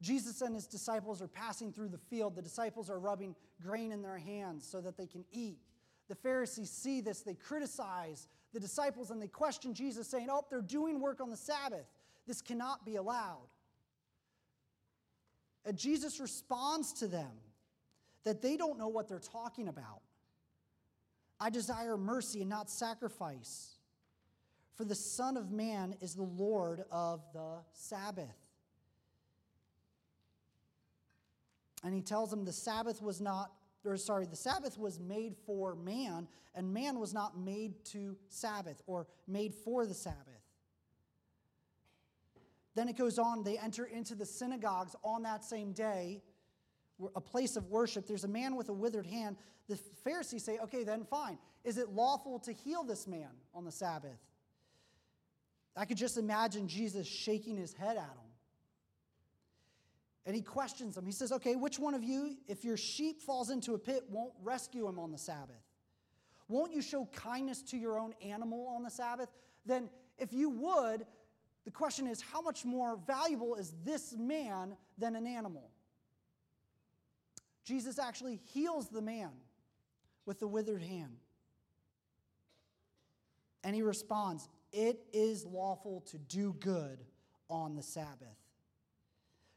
Jesus 0.00 0.42
and 0.42 0.54
his 0.54 0.66
disciples 0.66 1.20
are 1.20 1.28
passing 1.28 1.72
through 1.72 1.88
the 1.88 1.98
field. 1.98 2.36
The 2.36 2.42
disciples 2.42 2.88
are 2.88 3.00
rubbing 3.00 3.34
grain 3.60 3.90
in 3.90 4.00
their 4.00 4.18
hands 4.18 4.66
so 4.66 4.80
that 4.80 4.96
they 4.96 5.06
can 5.06 5.24
eat. 5.32 5.58
The 6.08 6.14
Pharisees 6.14 6.70
see 6.70 7.00
this, 7.00 7.20
they 7.20 7.34
criticize 7.34 8.28
the 8.54 8.60
disciples 8.60 9.10
and 9.10 9.20
they 9.20 9.26
question 9.26 9.74
Jesus, 9.74 10.08
saying, 10.08 10.28
Oh, 10.30 10.44
they're 10.48 10.62
doing 10.62 11.00
work 11.00 11.20
on 11.20 11.30
the 11.30 11.36
Sabbath. 11.36 11.86
This 12.26 12.40
cannot 12.40 12.86
be 12.86 12.96
allowed. 12.96 13.48
And 15.64 15.76
Jesus 15.76 16.20
responds 16.20 16.92
to 16.94 17.08
them 17.08 17.30
that 18.24 18.40
they 18.40 18.56
don't 18.56 18.78
know 18.78 18.88
what 18.88 19.08
they're 19.08 19.18
talking 19.18 19.68
about. 19.68 20.00
I 21.40 21.50
desire 21.50 21.96
mercy 21.96 22.40
and 22.40 22.50
not 22.50 22.70
sacrifice. 22.70 23.77
For 24.78 24.84
the 24.84 24.94
Son 24.94 25.36
of 25.36 25.50
Man 25.50 25.96
is 26.00 26.14
the 26.14 26.22
Lord 26.22 26.84
of 26.92 27.20
the 27.34 27.56
Sabbath. 27.72 28.36
And 31.82 31.92
he 31.92 32.00
tells 32.00 32.30
them 32.30 32.44
the 32.44 32.52
Sabbath 32.52 33.02
was 33.02 33.20
not, 33.20 33.50
or 33.84 33.96
sorry, 33.96 34.26
the 34.26 34.36
Sabbath 34.36 34.78
was 34.78 35.00
made 35.00 35.34
for 35.46 35.74
man, 35.74 36.28
and 36.54 36.72
man 36.72 37.00
was 37.00 37.12
not 37.12 37.36
made 37.36 37.84
to 37.86 38.16
Sabbath 38.28 38.80
or 38.86 39.08
made 39.26 39.52
for 39.52 39.84
the 39.84 39.94
Sabbath. 39.94 40.16
Then 42.76 42.88
it 42.88 42.96
goes 42.96 43.18
on, 43.18 43.42
they 43.42 43.58
enter 43.58 43.84
into 43.84 44.14
the 44.14 44.26
synagogues 44.26 44.94
on 45.02 45.24
that 45.24 45.44
same 45.44 45.72
day, 45.72 46.22
a 47.16 47.20
place 47.20 47.56
of 47.56 47.68
worship. 47.68 48.06
There's 48.06 48.22
a 48.22 48.28
man 48.28 48.54
with 48.54 48.68
a 48.68 48.72
withered 48.72 49.06
hand. 49.06 49.38
The 49.68 49.76
Pharisees 50.04 50.44
say, 50.44 50.58
okay, 50.58 50.84
then 50.84 51.02
fine. 51.02 51.38
Is 51.64 51.78
it 51.78 51.88
lawful 51.88 52.38
to 52.40 52.52
heal 52.52 52.84
this 52.84 53.08
man 53.08 53.30
on 53.52 53.64
the 53.64 53.72
Sabbath? 53.72 54.20
I 55.78 55.84
could 55.84 55.96
just 55.96 56.18
imagine 56.18 56.66
Jesus 56.66 57.06
shaking 57.06 57.56
his 57.56 57.72
head 57.72 57.96
at 57.96 58.02
him. 58.02 58.28
And 60.26 60.34
he 60.34 60.42
questions 60.42 60.96
them. 60.96 61.06
He 61.06 61.12
says, 61.12 61.30
Okay, 61.30 61.54
which 61.54 61.78
one 61.78 61.94
of 61.94 62.02
you, 62.02 62.36
if 62.48 62.64
your 62.64 62.76
sheep 62.76 63.22
falls 63.22 63.48
into 63.48 63.74
a 63.74 63.78
pit, 63.78 64.02
won't 64.10 64.32
rescue 64.42 64.88
him 64.88 64.98
on 64.98 65.12
the 65.12 65.18
Sabbath? 65.18 65.62
Won't 66.48 66.72
you 66.74 66.82
show 66.82 67.08
kindness 67.14 67.62
to 67.62 67.76
your 67.76 67.98
own 67.98 68.12
animal 68.20 68.66
on 68.74 68.82
the 68.82 68.90
Sabbath? 68.90 69.28
Then, 69.64 69.88
if 70.18 70.32
you 70.32 70.50
would, 70.50 71.06
the 71.64 71.70
question 71.70 72.08
is, 72.08 72.20
how 72.20 72.40
much 72.40 72.64
more 72.64 72.98
valuable 73.06 73.54
is 73.54 73.72
this 73.84 74.16
man 74.18 74.76
than 74.98 75.14
an 75.14 75.26
animal? 75.26 75.70
Jesus 77.64 77.98
actually 77.98 78.40
heals 78.52 78.88
the 78.88 79.02
man 79.02 79.30
with 80.26 80.40
the 80.40 80.48
withered 80.48 80.82
hand. 80.82 81.18
And 83.62 83.76
he 83.76 83.82
responds, 83.82 84.48
It 84.72 85.00
is 85.12 85.44
lawful 85.44 86.02
to 86.10 86.18
do 86.18 86.54
good 86.60 86.98
on 87.48 87.76
the 87.76 87.82
Sabbath. 87.82 88.36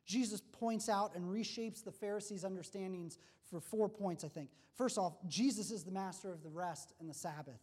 Jesus 0.06 0.42
points 0.42 0.90
out 0.90 1.16
and 1.16 1.26
reshapes 1.26 1.84
the 1.84 1.92
Pharisees' 1.92 2.44
understandings 2.44 3.18
for 3.50 3.60
four 3.60 3.88
points, 3.90 4.24
I 4.24 4.30
think. 4.30 4.50
First 4.76 4.98
off, 4.98 5.14
Jesus 5.28 5.72
is 5.72 5.84
the 5.84 5.92
master 5.92 6.32
of 6.32 6.44
the 6.44 6.50
rest 6.50 6.94
and 7.00 7.10
the 7.10 7.14
Sabbath. 7.14 7.60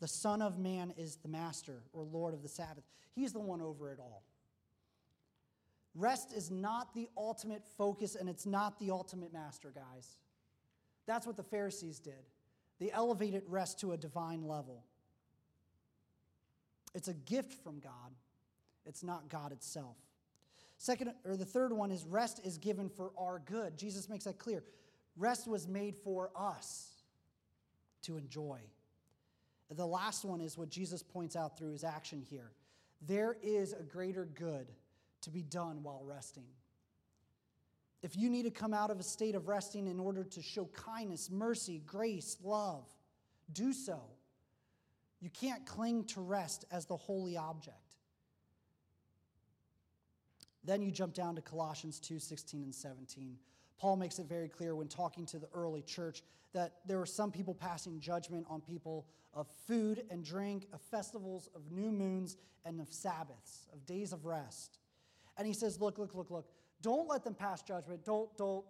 The 0.00 0.08
Son 0.08 0.40
of 0.40 0.58
Man 0.58 0.94
is 0.96 1.16
the 1.16 1.28
master 1.28 1.82
or 1.92 2.04
Lord 2.04 2.32
of 2.34 2.42
the 2.42 2.48
Sabbath. 2.48 2.84
He's 3.14 3.32
the 3.32 3.40
one 3.40 3.60
over 3.60 3.90
it 3.90 3.98
all. 3.98 4.22
Rest 5.94 6.32
is 6.32 6.50
not 6.50 6.94
the 6.94 7.08
ultimate 7.16 7.64
focus 7.76 8.14
and 8.14 8.28
it's 8.28 8.46
not 8.46 8.78
the 8.78 8.90
ultimate 8.90 9.32
master, 9.32 9.72
guys. 9.74 10.16
That's 11.06 11.26
what 11.26 11.36
the 11.36 11.42
Pharisees 11.42 11.98
did. 11.98 12.30
They 12.78 12.90
elevated 12.92 13.42
rest 13.46 13.80
to 13.80 13.92
a 13.92 13.96
divine 13.96 14.46
level. 14.46 14.84
It's 16.94 17.08
a 17.08 17.14
gift 17.14 17.52
from 17.62 17.78
God, 17.80 18.14
it's 18.84 19.02
not 19.02 19.28
God 19.28 19.52
itself. 19.52 19.96
Second, 20.78 21.12
or 21.26 21.36
the 21.36 21.44
third 21.44 21.72
one 21.72 21.90
is 21.90 22.04
rest 22.06 22.40
is 22.42 22.56
given 22.56 22.88
for 22.88 23.10
our 23.18 23.42
good. 23.44 23.76
Jesus 23.76 24.08
makes 24.08 24.24
that 24.24 24.38
clear. 24.38 24.64
Rest 25.16 25.46
was 25.46 25.68
made 25.68 25.94
for 25.94 26.30
us 26.34 26.88
to 28.02 28.16
enjoy. 28.16 28.60
The 29.70 29.86
last 29.86 30.24
one 30.24 30.40
is 30.40 30.56
what 30.56 30.70
Jesus 30.70 31.02
points 31.02 31.36
out 31.36 31.58
through 31.58 31.72
his 31.72 31.84
action 31.84 32.22
here. 32.22 32.52
There 33.06 33.36
is 33.42 33.72
a 33.72 33.82
greater 33.82 34.24
good 34.24 34.72
to 35.20 35.30
be 35.30 35.42
done 35.42 35.82
while 35.82 36.02
resting. 36.02 36.46
If 38.02 38.16
you 38.16 38.30
need 38.30 38.44
to 38.44 38.50
come 38.50 38.72
out 38.72 38.90
of 38.90 38.98
a 38.98 39.02
state 39.02 39.34
of 39.34 39.48
resting 39.48 39.86
in 39.86 40.00
order 40.00 40.24
to 40.24 40.42
show 40.42 40.64
kindness, 40.72 41.30
mercy, 41.30 41.82
grace, 41.86 42.38
love, 42.42 42.86
do 43.52 43.72
so. 43.72 44.00
You 45.20 45.30
can't 45.30 45.66
cling 45.66 46.04
to 46.04 46.20
rest 46.20 46.64
as 46.70 46.86
the 46.86 46.96
holy 46.96 47.36
object. 47.36 47.76
Then 50.64 50.82
you 50.82 50.90
jump 50.90 51.14
down 51.14 51.36
to 51.36 51.42
Colossians 51.42 52.00
2 52.00 52.18
16 52.18 52.62
and 52.62 52.74
17. 52.74 53.36
Paul 53.78 53.96
makes 53.96 54.18
it 54.18 54.26
very 54.26 54.48
clear 54.48 54.74
when 54.74 54.88
talking 54.88 55.24
to 55.26 55.38
the 55.38 55.48
early 55.54 55.82
church 55.82 56.22
that 56.52 56.74
there 56.84 56.98
were 56.98 57.06
some 57.06 57.30
people 57.30 57.54
passing 57.54 57.98
judgment 57.98 58.46
on 58.50 58.60
people 58.60 59.06
of 59.32 59.46
food 59.66 60.02
and 60.10 60.24
drink, 60.24 60.66
of 60.72 60.80
festivals, 60.80 61.48
of 61.54 61.70
new 61.70 61.90
moons, 61.90 62.36
and 62.64 62.80
of 62.80 62.92
Sabbaths, 62.92 63.68
of 63.72 63.86
days 63.86 64.12
of 64.12 64.26
rest. 64.26 64.78
And 65.38 65.46
he 65.46 65.54
says, 65.54 65.80
Look, 65.80 65.98
look, 65.98 66.14
look, 66.14 66.30
look, 66.30 66.50
don't 66.82 67.08
let 67.08 67.24
them 67.24 67.34
pass 67.34 67.62
judgment. 67.62 68.04
Don't, 68.04 68.36
don't, 68.36 68.64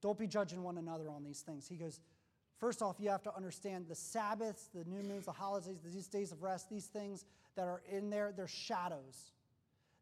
don't 0.00 0.18
be 0.18 0.26
judging 0.26 0.62
one 0.62 0.78
another 0.78 1.10
on 1.10 1.24
these 1.24 1.40
things. 1.40 1.66
He 1.68 1.76
goes, 1.76 2.00
First 2.58 2.82
off, 2.82 2.96
you 2.98 3.10
have 3.10 3.22
to 3.24 3.36
understand 3.36 3.86
the 3.88 3.94
Sabbaths, 3.94 4.68
the 4.74 4.84
new 4.84 5.02
moons, 5.02 5.26
the 5.26 5.32
holidays, 5.32 5.76
these 5.84 6.06
days 6.06 6.32
of 6.32 6.42
rest, 6.42 6.70
these 6.70 6.86
things 6.86 7.24
that 7.54 7.68
are 7.68 7.82
in 7.90 8.10
there, 8.10 8.32
they're 8.34 8.48
shadows. 8.48 9.32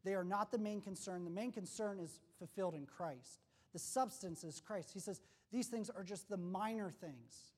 They 0.05 0.14
are 0.14 0.25
not 0.25 0.53
the 0.53 0.59
main 0.59 0.81
concern. 0.81 1.25
The 1.25 1.31
main 1.31 1.51
concern 1.51 1.99
is 1.99 2.21
fulfilled 2.38 2.75
in 2.75 2.87
Christ. 2.87 3.40
The 3.73 3.79
substance 3.79 4.45
is 4.45 4.61
Christ. 4.61 4.90
He 4.93 5.01
says 5.01 5.21
these 5.51 5.67
things 5.67 5.90
are 5.90 6.05
just 6.05 6.29
the 6.29 6.37
minor 6.37 6.90
things. 6.90 7.53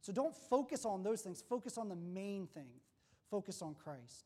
So 0.00 0.12
don't 0.12 0.34
focus 0.34 0.84
on 0.84 1.02
those 1.02 1.22
things, 1.22 1.42
focus 1.48 1.76
on 1.76 1.88
the 1.88 1.96
main 1.96 2.46
thing. 2.46 2.68
Focus 3.30 3.62
on 3.62 3.74
Christ. 3.74 4.24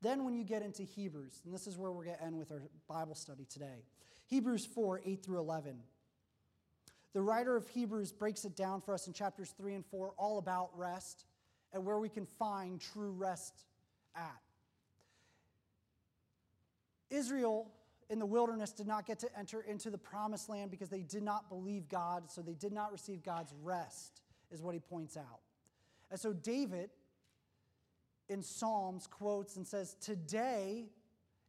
Then, 0.00 0.24
when 0.24 0.34
you 0.34 0.44
get 0.44 0.62
into 0.62 0.82
Hebrews, 0.82 1.42
and 1.44 1.52
this 1.52 1.66
is 1.66 1.76
where 1.76 1.90
we're 1.90 2.04
going 2.04 2.16
to 2.16 2.24
end 2.24 2.38
with 2.38 2.52
our 2.52 2.62
Bible 2.88 3.14
study 3.14 3.44
today 3.50 3.84
Hebrews 4.26 4.66
4 4.66 5.02
8 5.04 5.24
through 5.24 5.38
11. 5.38 5.78
The 7.14 7.22
writer 7.22 7.56
of 7.56 7.66
Hebrews 7.68 8.12
breaks 8.12 8.44
it 8.44 8.54
down 8.54 8.80
for 8.80 8.94
us 8.94 9.06
in 9.06 9.12
chapters 9.12 9.54
3 9.56 9.74
and 9.74 9.86
4, 9.86 10.12
all 10.18 10.38
about 10.38 10.70
rest 10.76 11.24
and 11.72 11.84
where 11.84 11.98
we 11.98 12.08
can 12.08 12.26
find 12.26 12.80
true 12.80 13.12
rest 13.12 13.64
at. 14.14 14.40
Israel 17.10 17.70
in 18.10 18.18
the 18.18 18.26
wilderness 18.26 18.72
did 18.72 18.86
not 18.86 19.06
get 19.06 19.18
to 19.20 19.38
enter 19.38 19.60
into 19.62 19.90
the 19.90 19.98
promised 19.98 20.48
land 20.48 20.70
because 20.70 20.88
they 20.88 21.02
did 21.02 21.22
not 21.22 21.48
believe 21.48 21.88
God, 21.88 22.30
so 22.30 22.40
they 22.40 22.54
did 22.54 22.72
not 22.72 22.90
receive 22.92 23.22
God's 23.22 23.52
rest, 23.62 24.22
is 24.50 24.62
what 24.62 24.74
he 24.74 24.80
points 24.80 25.16
out. 25.16 25.40
And 26.10 26.18
so 26.18 26.32
David 26.32 26.90
in 28.28 28.42
Psalms 28.42 29.06
quotes 29.06 29.56
and 29.56 29.66
says, 29.66 29.94
Today, 30.00 30.86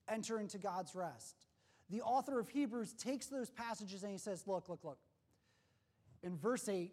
enter 0.07 0.39
into 0.39 0.57
God's 0.57 0.95
rest. 0.95 1.47
The 1.89 2.01
author 2.01 2.39
of 2.39 2.49
Hebrews 2.49 2.93
takes 2.93 3.27
those 3.27 3.49
passages 3.49 4.03
and 4.03 4.11
he 4.11 4.17
says, 4.17 4.43
Look, 4.45 4.69
look, 4.69 4.83
look. 4.83 4.99
In 6.23 6.37
verse 6.37 6.67
8, 6.67 6.91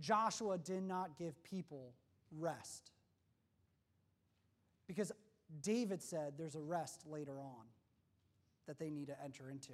Joshua 0.00 0.58
did 0.58 0.82
not 0.82 1.18
give 1.18 1.42
people 1.44 1.92
rest. 2.38 2.90
Because 4.86 5.12
David 5.62 6.02
said 6.02 6.34
there's 6.38 6.54
a 6.54 6.60
rest 6.60 7.04
later 7.06 7.38
on 7.40 7.66
that 8.66 8.78
they 8.78 8.90
need 8.90 9.08
to 9.08 9.22
enter 9.22 9.50
into. 9.50 9.72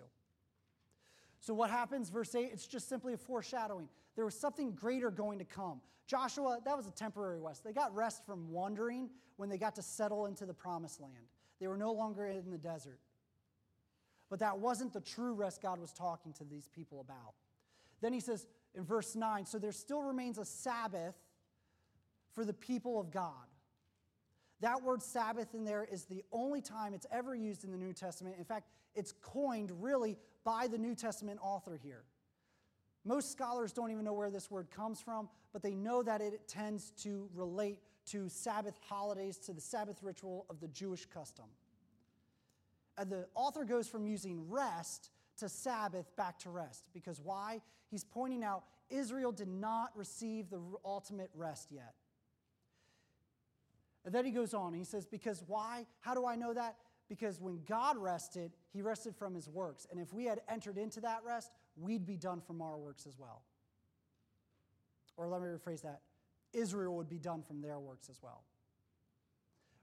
So, 1.40 1.54
what 1.54 1.70
happens, 1.70 2.10
verse 2.10 2.34
8? 2.34 2.50
It's 2.52 2.66
just 2.66 2.88
simply 2.88 3.12
a 3.12 3.16
foreshadowing. 3.16 3.88
There 4.16 4.24
was 4.24 4.38
something 4.38 4.72
greater 4.72 5.10
going 5.10 5.38
to 5.38 5.44
come. 5.44 5.80
Joshua, 6.06 6.58
that 6.64 6.76
was 6.76 6.86
a 6.86 6.90
temporary 6.90 7.40
rest. 7.40 7.64
They 7.64 7.72
got 7.72 7.94
rest 7.94 8.24
from 8.24 8.50
wandering 8.50 9.10
when 9.36 9.48
they 9.48 9.58
got 9.58 9.74
to 9.76 9.82
settle 9.82 10.26
into 10.26 10.46
the 10.46 10.54
promised 10.54 11.00
land. 11.00 11.14
They 11.60 11.66
were 11.66 11.76
no 11.76 11.92
longer 11.92 12.26
in 12.26 12.50
the 12.50 12.58
desert. 12.58 12.98
But 14.28 14.40
that 14.40 14.58
wasn't 14.58 14.92
the 14.92 15.00
true 15.00 15.34
rest 15.34 15.62
God 15.62 15.78
was 15.78 15.92
talking 15.92 16.32
to 16.34 16.44
these 16.44 16.68
people 16.68 17.00
about. 17.00 17.34
Then 18.00 18.12
he 18.12 18.20
says 18.20 18.46
in 18.74 18.84
verse 18.84 19.14
9 19.16 19.46
so 19.46 19.58
there 19.58 19.72
still 19.72 20.02
remains 20.02 20.38
a 20.38 20.44
Sabbath 20.44 21.14
for 22.32 22.44
the 22.44 22.52
people 22.52 23.00
of 23.00 23.10
God. 23.10 23.32
That 24.60 24.82
word 24.82 25.02
Sabbath 25.02 25.54
in 25.54 25.64
there 25.64 25.84
is 25.84 26.04
the 26.04 26.24
only 26.32 26.60
time 26.60 26.94
it's 26.94 27.06
ever 27.10 27.34
used 27.34 27.64
in 27.64 27.70
the 27.70 27.76
New 27.76 27.92
Testament. 27.92 28.36
In 28.38 28.44
fact, 28.44 28.68
it's 28.94 29.12
coined 29.20 29.70
really 29.82 30.16
by 30.44 30.66
the 30.66 30.78
New 30.78 30.94
Testament 30.94 31.38
author 31.42 31.78
here. 31.82 32.04
Most 33.04 33.30
scholars 33.30 33.72
don't 33.72 33.90
even 33.90 34.04
know 34.04 34.14
where 34.14 34.30
this 34.30 34.50
word 34.50 34.70
comes 34.70 35.00
from, 35.00 35.28
but 35.52 35.62
they 35.62 35.74
know 35.74 36.02
that 36.02 36.20
it 36.20 36.48
tends 36.48 36.90
to 37.02 37.28
relate 37.34 37.80
to 38.06 38.28
Sabbath 38.28 38.78
holidays, 38.88 39.36
to 39.38 39.52
the 39.52 39.60
Sabbath 39.60 40.02
ritual 40.02 40.46
of 40.48 40.60
the 40.60 40.68
Jewish 40.68 41.06
custom. 41.06 41.44
And 42.98 43.10
the 43.10 43.26
author 43.34 43.64
goes 43.64 43.88
from 43.88 44.06
using 44.06 44.48
rest 44.48 45.10
to 45.38 45.48
Sabbath 45.48 46.14
back 46.16 46.38
to 46.40 46.50
rest. 46.50 46.88
Because 46.92 47.20
why? 47.20 47.60
He's 47.90 48.04
pointing 48.04 48.42
out 48.42 48.64
Israel 48.90 49.32
did 49.32 49.48
not 49.48 49.90
receive 49.96 50.50
the 50.50 50.60
ultimate 50.84 51.30
rest 51.34 51.70
yet. 51.70 51.94
And 54.04 54.14
then 54.14 54.24
he 54.24 54.30
goes 54.30 54.54
on 54.54 54.72
he 54.72 54.84
says, 54.84 55.04
Because 55.04 55.42
why? 55.46 55.86
How 56.00 56.14
do 56.14 56.26
I 56.26 56.36
know 56.36 56.54
that? 56.54 56.76
Because 57.08 57.40
when 57.40 57.60
God 57.68 57.96
rested, 57.96 58.52
he 58.72 58.82
rested 58.82 59.14
from 59.14 59.34
his 59.34 59.48
works. 59.48 59.86
And 59.90 60.00
if 60.00 60.12
we 60.12 60.24
had 60.24 60.40
entered 60.48 60.76
into 60.76 61.00
that 61.02 61.20
rest, 61.24 61.50
we'd 61.76 62.06
be 62.06 62.16
done 62.16 62.40
from 62.40 62.60
our 62.62 62.76
works 62.76 63.06
as 63.06 63.18
well. 63.18 63.42
Or 65.16 65.28
let 65.28 65.40
me 65.40 65.48
rephrase 65.48 65.82
that 65.82 66.00
Israel 66.52 66.96
would 66.96 67.08
be 67.08 67.18
done 67.18 67.42
from 67.42 67.60
their 67.60 67.78
works 67.78 68.08
as 68.08 68.20
well. 68.22 68.42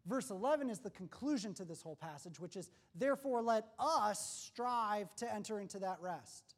Verse 0.06 0.30
11 0.30 0.70
is 0.70 0.80
the 0.80 0.90
conclusion 0.90 1.54
to 1.54 1.64
this 1.64 1.82
whole 1.82 1.96
passage, 1.96 2.40
which 2.40 2.58
is, 2.58 2.70
Therefore, 2.96 3.42
let 3.42 3.68
us 3.80 4.46
strive 4.46 5.14
to 5.16 5.34
enter 5.34 5.60
into 5.60 5.80
that 5.80 5.98
rest. 6.02 6.56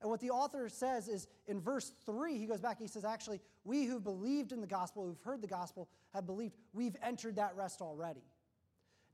And 0.00 0.10
what 0.10 0.20
the 0.20 0.30
author 0.30 0.68
says 0.70 1.08
is 1.08 1.28
in 1.46 1.60
verse 1.60 1.92
3, 2.06 2.38
he 2.38 2.46
goes 2.46 2.60
back, 2.60 2.78
he 2.78 2.86
says, 2.86 3.04
Actually, 3.04 3.40
we 3.64 3.84
who 3.84 4.00
believed 4.00 4.52
in 4.52 4.62
the 4.62 4.66
gospel, 4.66 5.04
who've 5.04 5.20
heard 5.22 5.42
the 5.42 5.46
gospel, 5.46 5.88
have 6.14 6.24
believed, 6.24 6.54
we've 6.72 6.96
entered 7.02 7.36
that 7.36 7.54
rest 7.56 7.82
already. 7.82 8.24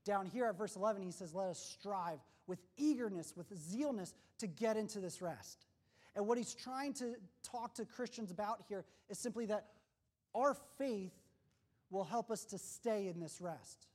Down 0.05 0.25
here 0.25 0.45
at 0.45 0.57
verse 0.57 0.77
11, 0.77 1.01
he 1.01 1.11
says, 1.11 1.33
Let 1.35 1.47
us 1.47 1.59
strive 1.59 2.19
with 2.47 2.59
eagerness, 2.77 3.33
with 3.35 3.53
zealness 3.53 4.13
to 4.39 4.47
get 4.47 4.77
into 4.77 4.99
this 4.99 5.21
rest. 5.21 5.65
And 6.15 6.25
what 6.25 6.37
he's 6.37 6.53
trying 6.53 6.93
to 6.93 7.15
talk 7.43 7.75
to 7.75 7.85
Christians 7.85 8.31
about 8.31 8.63
here 8.69 8.85
is 9.09 9.19
simply 9.19 9.45
that 9.47 9.65
our 10.33 10.55
faith 10.77 11.11
will 11.89 12.03
help 12.03 12.31
us 12.31 12.43
to 12.45 12.57
stay 12.57 13.07
in 13.07 13.19
this 13.19 13.39
rest, 13.39 13.87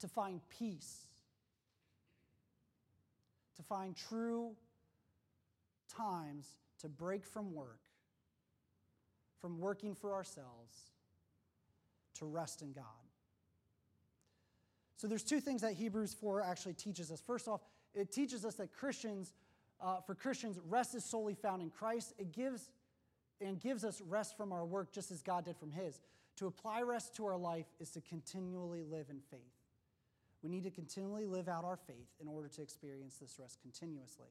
to 0.00 0.08
find 0.08 0.40
peace, 0.48 1.06
to 3.56 3.62
find 3.62 3.96
true 3.96 4.52
times 5.94 6.56
to 6.80 6.88
break 6.88 7.26
from 7.26 7.54
work, 7.54 7.80
from 9.40 9.58
working 9.58 9.94
for 9.94 10.14
ourselves, 10.14 10.92
to 12.14 12.24
rest 12.24 12.62
in 12.62 12.72
God. 12.72 12.84
So 14.96 15.06
there's 15.06 15.22
two 15.22 15.40
things 15.40 15.62
that 15.62 15.74
Hebrews 15.74 16.14
4 16.14 16.42
actually 16.42 16.74
teaches 16.74 17.12
us. 17.12 17.20
First 17.20 17.46
off, 17.46 17.60
it 17.94 18.12
teaches 18.12 18.44
us 18.44 18.54
that 18.56 18.72
Christians, 18.72 19.32
uh, 19.80 20.00
for 20.00 20.14
Christians, 20.14 20.58
rest 20.68 20.94
is 20.94 21.04
solely 21.04 21.34
found 21.34 21.62
in 21.62 21.70
Christ. 21.70 22.14
It 22.18 22.32
gives 22.32 22.70
and 23.40 23.60
gives 23.60 23.84
us 23.84 24.00
rest 24.00 24.36
from 24.36 24.52
our 24.52 24.64
work 24.64 24.92
just 24.92 25.12
as 25.12 25.22
God 25.22 25.44
did 25.44 25.56
from 25.56 25.70
his. 25.70 26.00
To 26.38 26.46
apply 26.46 26.82
rest 26.82 27.16
to 27.16 27.26
our 27.26 27.36
life 27.36 27.66
is 27.80 27.90
to 27.90 28.00
continually 28.00 28.84
live 28.84 29.06
in 29.10 29.20
faith. 29.28 29.40
We 30.40 30.48
need 30.48 30.62
to 30.64 30.70
continually 30.70 31.26
live 31.26 31.48
out 31.48 31.64
our 31.64 31.76
faith 31.76 32.08
in 32.20 32.28
order 32.28 32.48
to 32.48 32.62
experience 32.62 33.16
this 33.16 33.40
rest 33.40 33.60
continuously. 33.60 34.28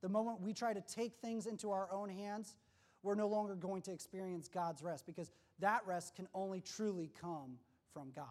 The 0.00 0.08
moment 0.08 0.40
we 0.40 0.54
try 0.54 0.72
to 0.72 0.80
take 0.80 1.16
things 1.16 1.46
into 1.46 1.70
our 1.70 1.92
own 1.92 2.08
hands, 2.08 2.56
we're 3.02 3.14
no 3.14 3.28
longer 3.28 3.54
going 3.54 3.82
to 3.82 3.92
experience 3.92 4.48
God's 4.48 4.82
rest 4.82 5.04
because 5.04 5.30
that 5.58 5.82
rest 5.86 6.16
can 6.16 6.28
only 6.34 6.62
truly 6.62 7.10
come 7.20 7.58
from 7.92 8.10
God. 8.16 8.24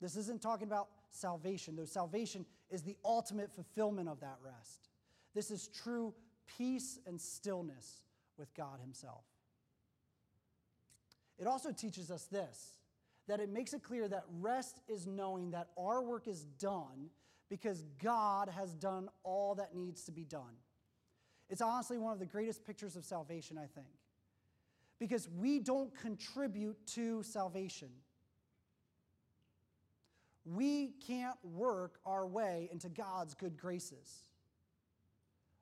This 0.00 0.16
isn't 0.16 0.42
talking 0.42 0.66
about 0.66 0.88
salvation, 1.10 1.76
though 1.76 1.84
salvation 1.84 2.44
is 2.68 2.82
the 2.82 2.96
ultimate 3.04 3.52
fulfillment 3.52 4.08
of 4.08 4.18
that 4.20 4.38
rest. 4.44 4.88
This 5.34 5.52
is 5.52 5.68
true 5.68 6.14
peace 6.58 6.98
and 7.06 7.20
stillness 7.20 8.02
with 8.36 8.52
God 8.54 8.80
Himself. 8.80 9.22
It 11.42 11.48
also 11.48 11.72
teaches 11.72 12.12
us 12.12 12.26
this 12.30 12.78
that 13.26 13.40
it 13.40 13.48
makes 13.48 13.72
it 13.72 13.82
clear 13.82 14.06
that 14.08 14.24
rest 14.40 14.80
is 14.88 15.06
knowing 15.06 15.50
that 15.50 15.68
our 15.76 16.02
work 16.02 16.28
is 16.28 16.44
done 16.44 17.10
because 17.48 17.82
God 18.02 18.48
has 18.48 18.74
done 18.74 19.08
all 19.24 19.56
that 19.56 19.74
needs 19.74 20.04
to 20.04 20.12
be 20.12 20.24
done. 20.24 20.54
It's 21.50 21.60
honestly 21.60 21.98
one 21.98 22.12
of 22.12 22.20
the 22.20 22.26
greatest 22.26 22.64
pictures 22.64 22.94
of 22.94 23.04
salvation, 23.04 23.58
I 23.58 23.66
think. 23.66 23.88
Because 24.98 25.28
we 25.28 25.58
don't 25.58 25.92
contribute 26.00 26.76
to 26.94 27.22
salvation. 27.24 27.88
We 30.44 30.94
can't 31.06 31.38
work 31.42 31.98
our 32.06 32.26
way 32.26 32.68
into 32.72 32.88
God's 32.88 33.34
good 33.34 33.56
graces. 33.56 34.26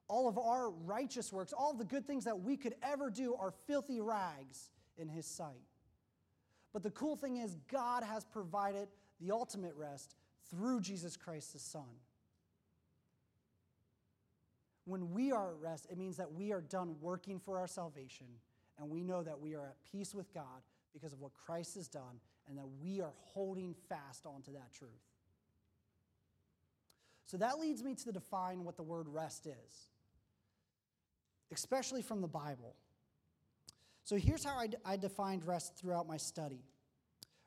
All 0.09 0.29
of 0.29 0.37
our 0.39 0.71
righteous 0.71 1.33
works, 1.33 1.53
all 1.53 1.73
the 1.73 1.85
good 1.85 2.07
things 2.07 2.25
that 2.25 2.41
we 2.41 2.57
could 2.57 2.75
ever 2.83 3.11
do, 3.11 3.35
are 3.35 3.53
filthy 3.67 4.01
rags 4.01 4.71
in 4.99 5.09
His 5.09 5.27
sight. 5.27 5.70
But 6.73 6.83
the 6.83 6.91
cool 6.91 7.17
thing 7.17 7.37
is, 7.37 7.57
God 7.71 8.03
has 8.05 8.25
provided 8.25 8.89
the 9.21 9.33
ultimate 9.33 9.75
rest 9.77 10.15
through 10.51 10.81
Jesus 10.81 11.17
Christ, 11.17 11.53
the 11.53 11.59
Son. 11.59 11.89
When 14.85 15.11
we 15.13 15.31
are 15.33 15.51
at 15.51 15.61
rest, 15.61 15.87
it 15.91 15.99
means 15.99 16.17
that 16.17 16.33
we 16.33 16.53
are 16.53 16.61
done 16.61 16.97
working 17.01 17.39
for 17.39 17.59
our 17.59 17.67
salvation, 17.67 18.27
and 18.79 18.89
we 18.89 19.03
know 19.03 19.23
that 19.23 19.41
we 19.41 19.55
are 19.55 19.67
at 19.67 19.77
peace 19.91 20.15
with 20.15 20.33
God 20.33 20.63
because 20.93 21.13
of 21.13 21.21
what 21.21 21.33
Christ 21.35 21.75
has 21.77 21.89
done, 21.89 22.21
and 22.49 22.59
that 22.59 22.67
we 22.83 23.01
are 23.01 23.13
holding 23.21 23.75
fast 23.89 24.27
onto 24.27 24.53
that 24.53 24.73
truth. 24.73 24.91
So 27.27 27.37
that 27.37 27.61
leads 27.61 27.83
me 27.85 27.95
to 27.95 28.11
define 28.11 28.65
what 28.65 28.77
the 28.77 28.83
word 28.83 29.07
rest 29.09 29.47
is, 29.47 29.89
especially 31.53 32.03
from 32.03 32.21
the 32.21 32.29
Bible. 32.29 32.75
So 34.11 34.17
here's 34.17 34.43
how 34.43 34.59
I, 34.59 34.67
d- 34.67 34.77
I 34.85 34.97
defined 34.97 35.47
rest 35.47 35.77
throughout 35.77 36.09
my 36.09 36.17
study 36.17 36.65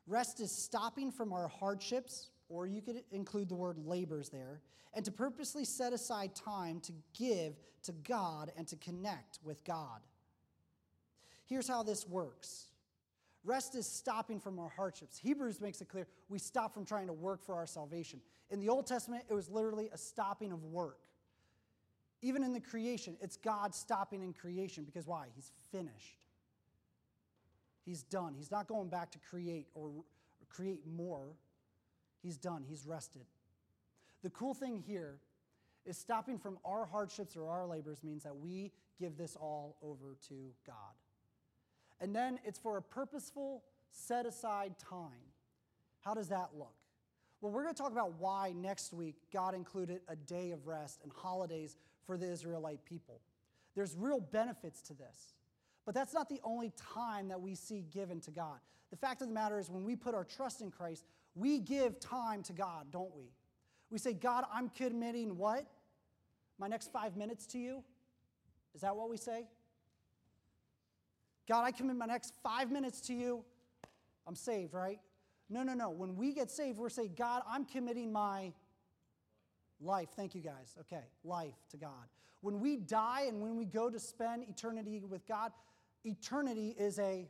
rest 0.08 0.40
is 0.40 0.50
stopping 0.50 1.12
from 1.12 1.34
our 1.34 1.50
hardships 1.50 2.30
or 2.48 2.66
you 2.66 2.82
could 2.82 3.04
include 3.12 3.50
the 3.50 3.56
word 3.56 3.78
labors 3.78 4.30
there, 4.30 4.62
and 4.94 5.04
to 5.04 5.12
purposely 5.12 5.66
set 5.66 5.92
aside 5.92 6.34
time 6.36 6.80
to 6.80 6.94
give 7.20 7.60
to 7.82 7.92
God 7.92 8.50
and 8.56 8.66
to 8.70 8.78
connect 8.78 9.40
with 9.44 9.66
God. 9.66 10.00
Here's 11.44 11.68
how 11.68 11.84
this 11.84 12.08
works 12.08 12.68
rest 13.44 13.76
is 13.76 13.86
stopping 13.86 14.40
from 14.40 14.58
our 14.58 14.70
hardships. 14.70 15.18
Hebrews 15.18 15.60
makes 15.60 15.82
it 15.82 15.90
clear 15.90 16.08
we 16.30 16.40
stop 16.40 16.74
from 16.74 16.86
trying 16.86 17.08
to 17.08 17.14
work 17.14 17.44
for 17.44 17.56
our 17.56 17.68
salvation. 17.68 18.22
In 18.52 18.62
the 18.62 18.70
Old 18.70 18.88
Testament, 18.88 19.26
it 19.30 19.34
was 19.34 19.50
literally 19.50 19.90
a 19.92 19.98
stopping 19.98 20.54
of 20.54 20.64
work. 20.64 21.00
Even 22.22 22.42
in 22.42 22.54
the 22.54 22.62
creation, 22.62 23.18
it's 23.20 23.36
God 23.36 23.76
stopping 23.76 24.24
in 24.24 24.32
creation 24.32 24.86
because 24.86 25.06
why? 25.06 25.28
He's 25.36 25.52
finished. 25.70 26.23
He's 27.86 28.04
done. 28.04 28.34
He's 28.38 28.52
not 28.52 28.68
going 28.68 28.90
back 28.90 29.12
to 29.12 29.20
create 29.20 29.68
or 29.76 29.92
create 30.50 30.82
more. 30.88 31.36
He's 32.22 32.38
done, 32.38 32.64
he's 32.68 32.86
rested. 32.86 33.26
The 34.22 34.30
cool 34.30 34.54
thing 34.54 34.82
here 34.86 35.20
is 35.86 35.98
stopping 35.98 36.40
from 36.40 36.58
our 36.64 36.86
hardships 36.86 37.36
or 37.36 37.50
our 37.50 37.66
labors 37.68 38.04
means 38.04 38.24
that 38.24 38.36
we 38.36 38.72
give 39.00 39.18
this 39.18 39.36
all 39.36 39.76
over 39.82 40.16
to 40.30 40.36
God. 40.66 40.76
And 42.00 42.16
then 42.16 42.40
it's 42.46 42.58
for 42.58 42.78
a 42.78 42.82
purposeful, 42.82 43.64
set 43.92 44.26
aside 44.26 44.80
time. 44.80 45.32
How 46.00 46.14
does 46.14 46.30
that 46.30 46.50
look? 46.58 46.74
Well, 47.42 47.52
we're 47.52 47.64
going 47.64 47.76
to 47.76 47.82
talk 47.82 47.92
about 47.92 48.14
why 48.20 48.54
next 48.56 48.94
week 48.94 49.16
God 49.34 49.54
included 49.54 50.02
a 50.08 50.16
day 50.16 50.52
of 50.52 50.66
rest 50.66 51.00
and 51.04 51.12
holidays 51.14 51.76
for 52.06 52.18
the 52.18 52.32
Israelite 52.32 52.86
people. 52.86 53.20
There's 53.76 53.96
real 53.98 54.22
benefits 54.22 54.82
to 54.84 54.94
this. 54.94 55.34
But 55.86 55.96
that's 55.96 56.14
not 56.14 56.30
the 56.30 56.40
only 56.44 56.72
time 56.94 57.28
that 57.28 57.42
we 57.42 57.56
see 57.56 57.86
given 57.92 58.20
to 58.22 58.32
God. 58.32 58.60
The 58.90 58.98
fact 58.98 59.22
of 59.22 59.28
the 59.28 59.34
matter 59.34 59.60
is, 59.60 59.70
when 59.70 59.84
we 59.84 59.96
put 59.96 60.16
our 60.16 60.24
trust 60.24 60.62
in 60.62 60.72
Christ, 60.72 61.04
we 61.36 61.60
give 61.60 62.00
time 62.00 62.44
to 62.44 62.54
God, 62.54 62.88
don't 62.92 63.14
we? 63.16 63.32
We 63.90 63.98
say, 63.98 64.14
God, 64.14 64.46
I'm 64.54 64.70
committing 64.70 65.38
what? 65.38 65.66
My 66.60 66.68
next 66.68 66.92
five 66.92 67.18
minutes 67.18 67.46
to 67.48 67.58
you? 67.58 67.84
Is 68.76 68.82
that 68.82 68.96
what 68.96 69.10
we 69.10 69.18
say? 69.18 69.48
God, 71.48 71.64
I 71.64 71.72
commit 71.72 71.96
my 71.96 72.06
next 72.06 72.34
five 72.42 72.72
minutes 72.72 73.02
to 73.02 73.14
you. 73.14 73.44
I'm 74.26 74.36
saved, 74.36 74.74
right? 74.74 75.00
No, 75.50 75.64
no, 75.64 75.74
no. 75.74 75.90
When 75.90 76.16
we 76.16 76.34
get 76.34 76.50
saved, 76.50 76.78
we're 76.78 76.90
saying, 76.90 77.12
God, 77.18 77.44
I'm 77.48 77.66
committing 77.66 78.12
my 78.12 78.54
life. 79.82 80.10
Thank 80.16 80.36
you 80.36 80.42
guys. 80.42 80.76
Okay, 80.82 81.04
life 81.24 81.56
to 81.72 81.78
God. 81.78 82.08
When 82.42 82.60
we 82.60 82.78
die 82.78 83.26
and 83.28 83.42
when 83.42 83.58
we 83.58 83.66
go 83.66 83.90
to 83.90 84.00
spend 84.00 84.44
eternity 84.48 85.00
with 85.00 85.28
God, 85.28 85.52
eternity 86.04 86.76
is 86.78 87.00
a 87.00 87.28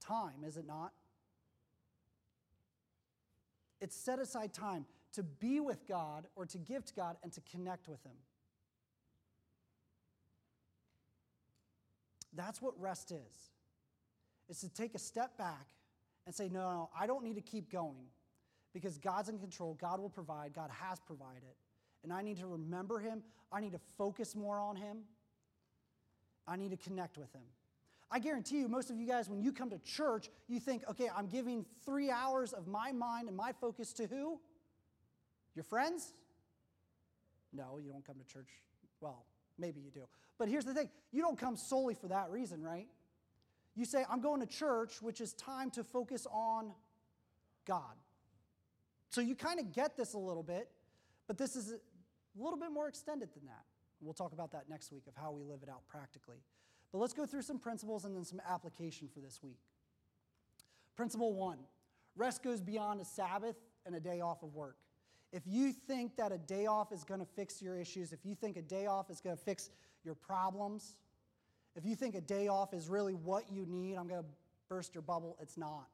time, 0.00 0.44
is 0.44 0.56
it 0.56 0.66
not? 0.66 0.92
It's 3.80 3.96
set 3.96 4.18
aside 4.18 4.52
time 4.52 4.86
to 5.12 5.22
be 5.22 5.60
with 5.60 5.86
God 5.86 6.26
or 6.34 6.46
to 6.46 6.58
give 6.58 6.84
to 6.86 6.94
God 6.94 7.16
and 7.22 7.32
to 7.32 7.40
connect 7.50 7.88
with 7.88 8.02
Him. 8.04 8.16
That's 12.34 12.60
what 12.60 12.78
rest 12.80 13.12
is. 13.12 13.50
It's 14.48 14.60
to 14.60 14.68
take 14.68 14.94
a 14.94 14.98
step 14.98 15.36
back 15.38 15.68
and 16.26 16.34
say, 16.34 16.48
no, 16.48 16.60
no, 16.60 16.90
I 16.98 17.06
don't 17.06 17.24
need 17.24 17.36
to 17.36 17.40
keep 17.40 17.70
going 17.70 18.06
because 18.72 18.98
God's 18.98 19.28
in 19.28 19.38
control. 19.38 19.76
God 19.80 20.00
will 20.00 20.10
provide. 20.10 20.52
God 20.52 20.70
has 20.70 21.00
provided. 21.00 21.54
And 22.02 22.12
I 22.12 22.22
need 22.22 22.38
to 22.38 22.46
remember 22.46 22.98
Him. 22.98 23.22
I 23.50 23.60
need 23.60 23.72
to 23.72 23.80
focus 23.96 24.36
more 24.36 24.58
on 24.60 24.76
Him. 24.76 24.98
I 26.46 26.56
need 26.56 26.70
to 26.70 26.76
connect 26.76 27.18
with 27.18 27.32
Him. 27.32 27.42
I 28.10 28.20
guarantee 28.20 28.58
you, 28.58 28.68
most 28.68 28.90
of 28.90 28.98
you 28.98 29.06
guys, 29.06 29.28
when 29.28 29.40
you 29.42 29.52
come 29.52 29.70
to 29.70 29.78
church, 29.78 30.30
you 30.48 30.60
think, 30.60 30.84
okay, 30.88 31.08
I'm 31.14 31.26
giving 31.26 31.66
three 31.84 32.10
hours 32.10 32.52
of 32.52 32.68
my 32.68 32.92
mind 32.92 33.28
and 33.28 33.36
my 33.36 33.52
focus 33.52 33.92
to 33.94 34.06
who? 34.06 34.38
Your 35.56 35.64
friends? 35.64 36.12
No, 37.52 37.78
you 37.82 37.90
don't 37.90 38.04
come 38.04 38.16
to 38.16 38.32
church. 38.32 38.48
Well, 39.00 39.24
maybe 39.58 39.80
you 39.80 39.90
do. 39.90 40.06
But 40.38 40.48
here's 40.48 40.64
the 40.64 40.74
thing 40.74 40.88
you 41.12 41.22
don't 41.22 41.38
come 41.38 41.56
solely 41.56 41.94
for 41.94 42.08
that 42.08 42.30
reason, 42.30 42.62
right? 42.62 42.86
You 43.74 43.84
say, 43.84 44.04
I'm 44.10 44.20
going 44.20 44.40
to 44.40 44.46
church, 44.46 45.02
which 45.02 45.20
is 45.20 45.32
time 45.34 45.70
to 45.72 45.84
focus 45.84 46.26
on 46.30 46.72
God. 47.66 47.96
So 49.10 49.20
you 49.20 49.34
kind 49.34 49.60
of 49.60 49.72
get 49.72 49.96
this 49.96 50.14
a 50.14 50.18
little 50.18 50.42
bit, 50.42 50.70
but 51.26 51.38
this 51.38 51.56
is 51.56 51.72
a 51.72 52.42
little 52.42 52.58
bit 52.58 52.70
more 52.70 52.88
extended 52.88 53.30
than 53.34 53.46
that. 53.46 53.64
We'll 54.00 54.14
talk 54.14 54.32
about 54.32 54.52
that 54.52 54.68
next 54.68 54.92
week 54.92 55.06
of 55.06 55.14
how 55.14 55.32
we 55.32 55.42
live 55.42 55.60
it 55.62 55.68
out 55.68 55.86
practically. 55.88 56.38
But 56.92 56.98
let's 56.98 57.12
go 57.12 57.26
through 57.26 57.42
some 57.42 57.58
principles 57.58 58.04
and 58.04 58.14
then 58.14 58.24
some 58.24 58.40
application 58.48 59.08
for 59.12 59.20
this 59.20 59.40
week. 59.42 59.58
Principle 60.96 61.34
one 61.34 61.58
rest 62.16 62.42
goes 62.42 62.60
beyond 62.60 63.00
a 63.00 63.04
Sabbath 63.04 63.56
and 63.84 63.94
a 63.94 64.00
day 64.00 64.20
off 64.20 64.42
of 64.42 64.54
work. 64.54 64.76
If 65.32 65.42
you 65.46 65.72
think 65.72 66.16
that 66.16 66.32
a 66.32 66.38
day 66.38 66.66
off 66.66 66.92
is 66.92 67.04
going 67.04 67.20
to 67.20 67.26
fix 67.26 67.60
your 67.60 67.76
issues, 67.76 68.12
if 68.12 68.24
you 68.24 68.34
think 68.34 68.56
a 68.56 68.62
day 68.62 68.86
off 68.86 69.10
is 69.10 69.20
going 69.20 69.36
to 69.36 69.42
fix 69.42 69.70
your 70.04 70.14
problems, 70.14 70.96
if 71.74 71.84
you 71.84 71.94
think 71.94 72.14
a 72.14 72.20
day 72.20 72.48
off 72.48 72.72
is 72.72 72.88
really 72.88 73.12
what 73.12 73.52
you 73.52 73.66
need, 73.66 73.96
I'm 73.96 74.08
going 74.08 74.22
to 74.22 74.28
burst 74.68 74.94
your 74.94 75.02
bubble. 75.02 75.36
It's 75.40 75.58
not. 75.58 75.88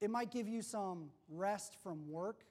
It 0.00 0.10
might 0.10 0.30
give 0.30 0.46
you 0.46 0.62
some 0.62 1.08
rest 1.28 1.74
from 1.82 2.08
work 2.08 2.44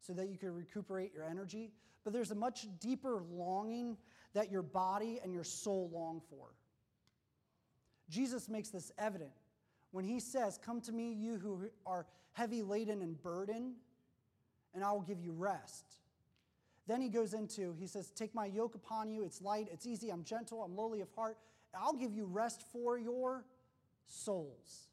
so 0.00 0.12
that 0.14 0.28
you 0.28 0.36
could 0.36 0.50
recuperate 0.50 1.12
your 1.14 1.24
energy, 1.24 1.70
but 2.04 2.12
there's 2.12 2.30
a 2.30 2.34
much 2.34 2.66
deeper 2.80 3.22
longing 3.30 3.96
that 4.34 4.50
your 4.50 4.62
body 4.62 5.20
and 5.22 5.32
your 5.32 5.44
soul 5.44 5.90
long 5.92 6.20
for. 6.30 6.48
Jesus 8.08 8.48
makes 8.48 8.70
this 8.70 8.90
evident 8.98 9.30
when 9.92 10.04
he 10.04 10.20
says, 10.20 10.58
Come 10.58 10.80
to 10.82 10.92
me, 10.92 11.12
you 11.12 11.38
who 11.38 11.70
are 11.86 12.06
heavy 12.32 12.62
laden 12.62 13.02
and 13.02 13.20
burdened, 13.22 13.74
and 14.74 14.84
I 14.84 14.92
will 14.92 15.02
give 15.02 15.20
you 15.20 15.32
rest. 15.32 15.84
Then 16.86 17.00
he 17.00 17.08
goes 17.08 17.34
into, 17.34 17.74
he 17.78 17.86
says, 17.86 18.10
Take 18.10 18.34
my 18.34 18.46
yoke 18.46 18.74
upon 18.74 19.10
you. 19.10 19.22
It's 19.24 19.40
light, 19.40 19.68
it's 19.72 19.86
easy, 19.86 20.10
I'm 20.10 20.24
gentle, 20.24 20.62
I'm 20.62 20.76
lowly 20.76 21.00
of 21.00 21.10
heart. 21.14 21.38
I'll 21.74 21.94
give 21.94 22.12
you 22.12 22.24
rest 22.24 22.64
for 22.72 22.98
your 22.98 23.44
souls. 24.08 24.89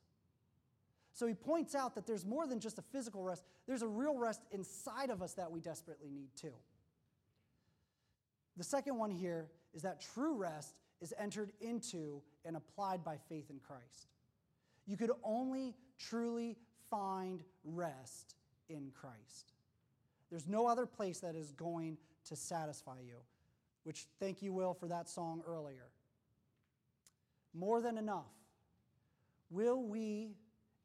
So 1.18 1.26
he 1.26 1.34
points 1.34 1.74
out 1.74 1.96
that 1.96 2.06
there's 2.06 2.24
more 2.24 2.46
than 2.46 2.60
just 2.60 2.78
a 2.78 2.84
physical 2.84 3.24
rest, 3.24 3.44
there's 3.66 3.82
a 3.82 3.88
real 3.88 4.20
rest 4.20 4.44
inside 4.52 5.10
of 5.10 5.24
us 5.24 5.34
that 5.34 5.52
we 5.52 5.60
desperately 5.60 6.12
need 6.12 6.30
too. 6.40 6.54
The 8.56 8.64
second 8.64 9.00
one 9.00 9.10
here 9.10 9.48
is 9.74 9.82
that 9.82 10.00
true 10.00 10.36
rest 10.36 10.78
is 11.02 11.16
entered 11.18 11.54
into 11.60 12.22
and 12.46 12.56
applied 12.56 13.04
by 13.04 13.18
faith 13.30 13.50
in 13.50 13.58
Christ. 13.58 14.12
You 14.86 14.96
could 14.96 15.10
only 15.24 15.74
truly 15.98 16.56
find 16.92 17.44
rest 17.64 18.36
in 18.70 18.92
Christ. 18.94 19.54
There's 20.30 20.48
no 20.48 20.68
other 20.68 20.86
place 20.86 21.22
that 21.22 21.34
is 21.34 21.52
going 21.52 21.98
to 22.26 22.36
satisfy 22.36 23.00
you, 23.04 23.18
which 23.86 24.06
thank 24.20 24.44
you, 24.44 24.54
Will, 24.54 24.76
for 24.76 24.88
that 24.90 25.10
song 25.10 25.42
earlier. 25.48 25.90
More 27.56 27.82
than 27.82 27.98
enough. 27.98 28.30
Will 29.50 29.82
we 29.82 30.36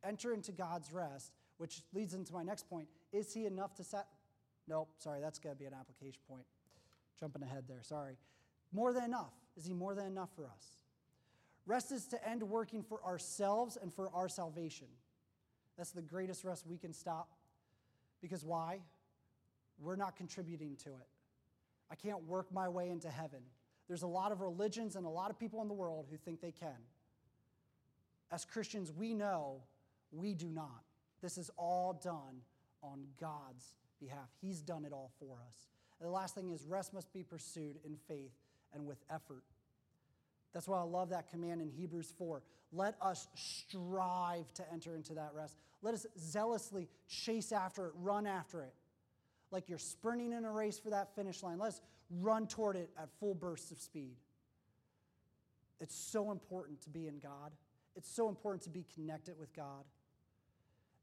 enter 0.05 0.33
into 0.33 0.53
God's 0.53 0.93
rest, 0.93 1.33
which 1.59 1.83
leads 1.93 2.15
into 2.15 2.33
my 2.33 2.43
next 2.43 2.69
point? 2.69 2.89
Is 3.13 3.33
He 3.33 3.47
enough 3.47 3.75
to 3.77 3.85
set? 3.85 4.07
Nope, 4.69 4.89
sorry, 4.99 5.21
that's 5.21 5.39
going 5.39 5.55
to 5.55 5.59
be 5.59 5.67
an 5.67 5.75
application 5.75 6.21
point. 6.29 6.45
Jumping 7.19 7.43
ahead 7.43 7.65
there, 7.69 7.83
sorry. 7.83 8.17
More 8.73 8.93
than 8.93 9.05
enough. 9.05 9.33
Is 9.57 9.67
He 9.67 9.73
more 9.73 9.95
than 9.95 10.07
enough 10.07 10.31
for 10.35 10.47
us? 10.47 10.77
Rest 11.67 11.93
is 11.93 12.07
to 12.07 12.29
end 12.29 12.43
working 12.43 12.83
for 12.83 13.05
ourselves 13.05 13.77
and 13.81 13.93
for 13.93 14.11
our 14.15 14.29
salvation. 14.29 14.89
That's 15.77 15.93
the 15.93 16.03
greatest 16.03 16.45
rest 16.45 16.67
we 16.67 16.79
can 16.79 16.93
stop. 16.93 17.29
Because 18.21 18.45
why? 18.45 18.81
we're 19.83 19.97
not 19.97 20.17
contributing 20.17 20.77
to 20.85 20.91
it. 20.91 21.09
I 21.91 21.95
can't 21.95 22.25
work 22.27 22.53
my 22.53 22.69
way 22.69 22.89
into 22.89 23.11
heaven. 23.11 23.41
There's 23.89 24.03
a 24.03 24.09
lot 24.09 24.33
of 24.33 24.41
religions 24.41 24.97
and 24.97 25.05
a 25.05 25.11
lot 25.11 25.31
of 25.31 25.39
people 25.39 25.61
in 25.61 25.69
the 25.69 25.75
world 25.75 26.07
who 26.11 26.17
think 26.17 26.41
they 26.41 26.53
can. 26.53 26.79
As 28.31 28.45
Christians, 28.45 28.93
we 28.93 29.13
know 29.13 29.63
we 30.13 30.35
do 30.35 30.49
not. 30.49 30.85
This 31.23 31.39
is 31.39 31.51
all 31.57 32.01
done 32.03 32.43
on 32.83 33.05
God's 33.21 33.77
behalf. 34.01 34.29
He's 34.41 34.61
done 34.61 34.85
it 34.85 34.93
all 34.93 35.11
for 35.19 35.39
us. 35.49 35.69
And 36.01 36.09
the 36.09 36.13
last 36.13 36.35
thing 36.35 36.51
is 36.51 36.65
rest 36.67 36.93
must 36.93 37.13
be 37.13 37.23
pursued 37.23 37.77
in 37.85 37.97
faith 38.09 38.33
and 38.75 38.87
with 38.87 38.99
effort. 39.11 39.45
That's 40.53 40.69
why 40.69 40.79
I 40.79 40.83
love 40.83 41.11
that 41.11 41.31
command 41.31 41.63
in 41.63 41.71
Hebrews 41.71 42.13
4. 42.19 42.43
Let 42.73 42.97
us 43.01 43.29
strive 43.35 44.53
to 44.55 44.73
enter 44.73 44.95
into 44.95 45.15
that 45.15 45.31
rest. 45.35 45.57
Let 45.83 45.95
us 45.95 46.07
zealously 46.19 46.89
chase 47.09 47.53
after 47.53 47.87
it, 47.87 47.93
run 47.97 48.27
after 48.27 48.63
it 48.63 48.75
like 49.53 49.69
you're 49.69 49.79
sprinting 49.79 50.33
in 50.33 50.45
a 50.45 50.51
race 50.51 50.79
for 50.79 50.91
that 50.91 51.15
finish 51.15 51.43
line. 51.43 51.59
Let's 51.59 51.81
run 52.11 52.47
toward 52.47 52.75
it 52.77 52.91
at 52.99 53.09
full 53.21 53.35
bursts 53.35 53.71
of 53.71 53.79
speed. 53.79 54.17
It's 55.79 55.95
so 55.95 56.31
important 56.33 56.81
to 56.83 56.91
be 56.91 57.07
in 57.07 57.19
God. 57.19 57.53
It's 57.95 58.11
so 58.11 58.29
important 58.29 58.63
to 58.63 58.71
be 58.71 58.87
connected 58.95 59.39
with 59.39 59.55
God. 59.55 59.85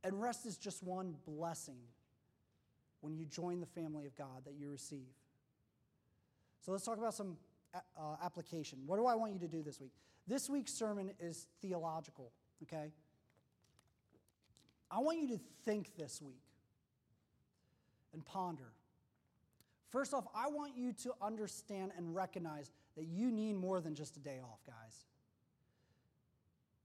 And 0.03 0.21
rest 0.21 0.45
is 0.45 0.57
just 0.57 0.83
one 0.83 1.15
blessing 1.25 1.79
when 3.01 3.15
you 3.15 3.25
join 3.25 3.59
the 3.59 3.65
family 3.65 4.05
of 4.05 4.15
God 4.15 4.45
that 4.45 4.53
you 4.55 4.69
receive. 4.69 5.13
So 6.61 6.71
let's 6.71 6.85
talk 6.85 6.97
about 6.97 7.13
some 7.13 7.37
uh, 7.73 7.79
application. 8.23 8.79
What 8.85 8.97
do 8.97 9.05
I 9.05 9.15
want 9.15 9.33
you 9.33 9.39
to 9.39 9.47
do 9.47 9.61
this 9.61 9.79
week? 9.79 9.91
This 10.27 10.49
week's 10.49 10.73
sermon 10.73 11.11
is 11.19 11.47
theological, 11.61 12.31
okay? 12.63 12.91
I 14.91 14.99
want 14.99 15.19
you 15.19 15.27
to 15.29 15.39
think 15.65 15.95
this 15.95 16.21
week 16.21 16.43
and 18.13 18.25
ponder. 18.25 18.71
First 19.89 20.13
off, 20.13 20.27
I 20.35 20.49
want 20.49 20.77
you 20.77 20.93
to 21.03 21.13
understand 21.21 21.91
and 21.97 22.13
recognize 22.13 22.71
that 22.95 23.05
you 23.05 23.31
need 23.31 23.53
more 23.53 23.81
than 23.81 23.95
just 23.95 24.17
a 24.17 24.19
day 24.19 24.39
off, 24.43 24.59
guys. 24.65 25.05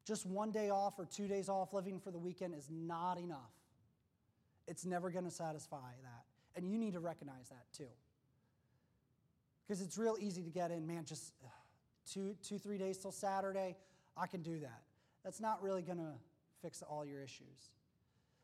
Just 0.05 0.27
one 0.27 0.51
day 0.51 0.71
off 0.71 0.99
or 0.99 1.07
two 1.07 1.27
days 1.27 1.49
off 1.49 1.73
living 1.73 1.99
for 1.99 2.11
the 2.11 2.19
weekend 2.19 2.55
is 2.55 2.69
not 2.71 3.19
enough. 3.19 3.53
It's 4.67 4.85
never 4.85 5.11
going 5.11 5.25
to 5.25 5.31
satisfy 5.31 5.91
that. 6.03 6.25
And 6.57 6.71
you 6.71 6.79
need 6.79 6.93
to 6.93 7.01
recognize 7.01 7.49
that 7.49 7.65
too. 7.77 7.91
Because 9.67 9.81
it's 9.81 9.97
real 9.97 10.17
easy 10.21 10.43
to 10.43 10.51
get 10.51 10.71
in, 10.71 10.87
man, 10.87 11.05
just 11.05 11.33
two, 12.11 12.37
two, 12.43 12.59
three 12.59 12.79
days 12.79 12.99
till 12.99 13.13
Saturday, 13.13 13.77
I 14.17 14.27
can 14.27 14.43
do 14.43 14.59
that. 14.61 14.83
That's 15.25 15.41
not 15.41 15.63
really 15.63 15.83
going 15.83 15.99
to 15.99 16.13
fix 16.61 16.83
all 16.83 17.05
your 17.05 17.23
issues. 17.23 17.71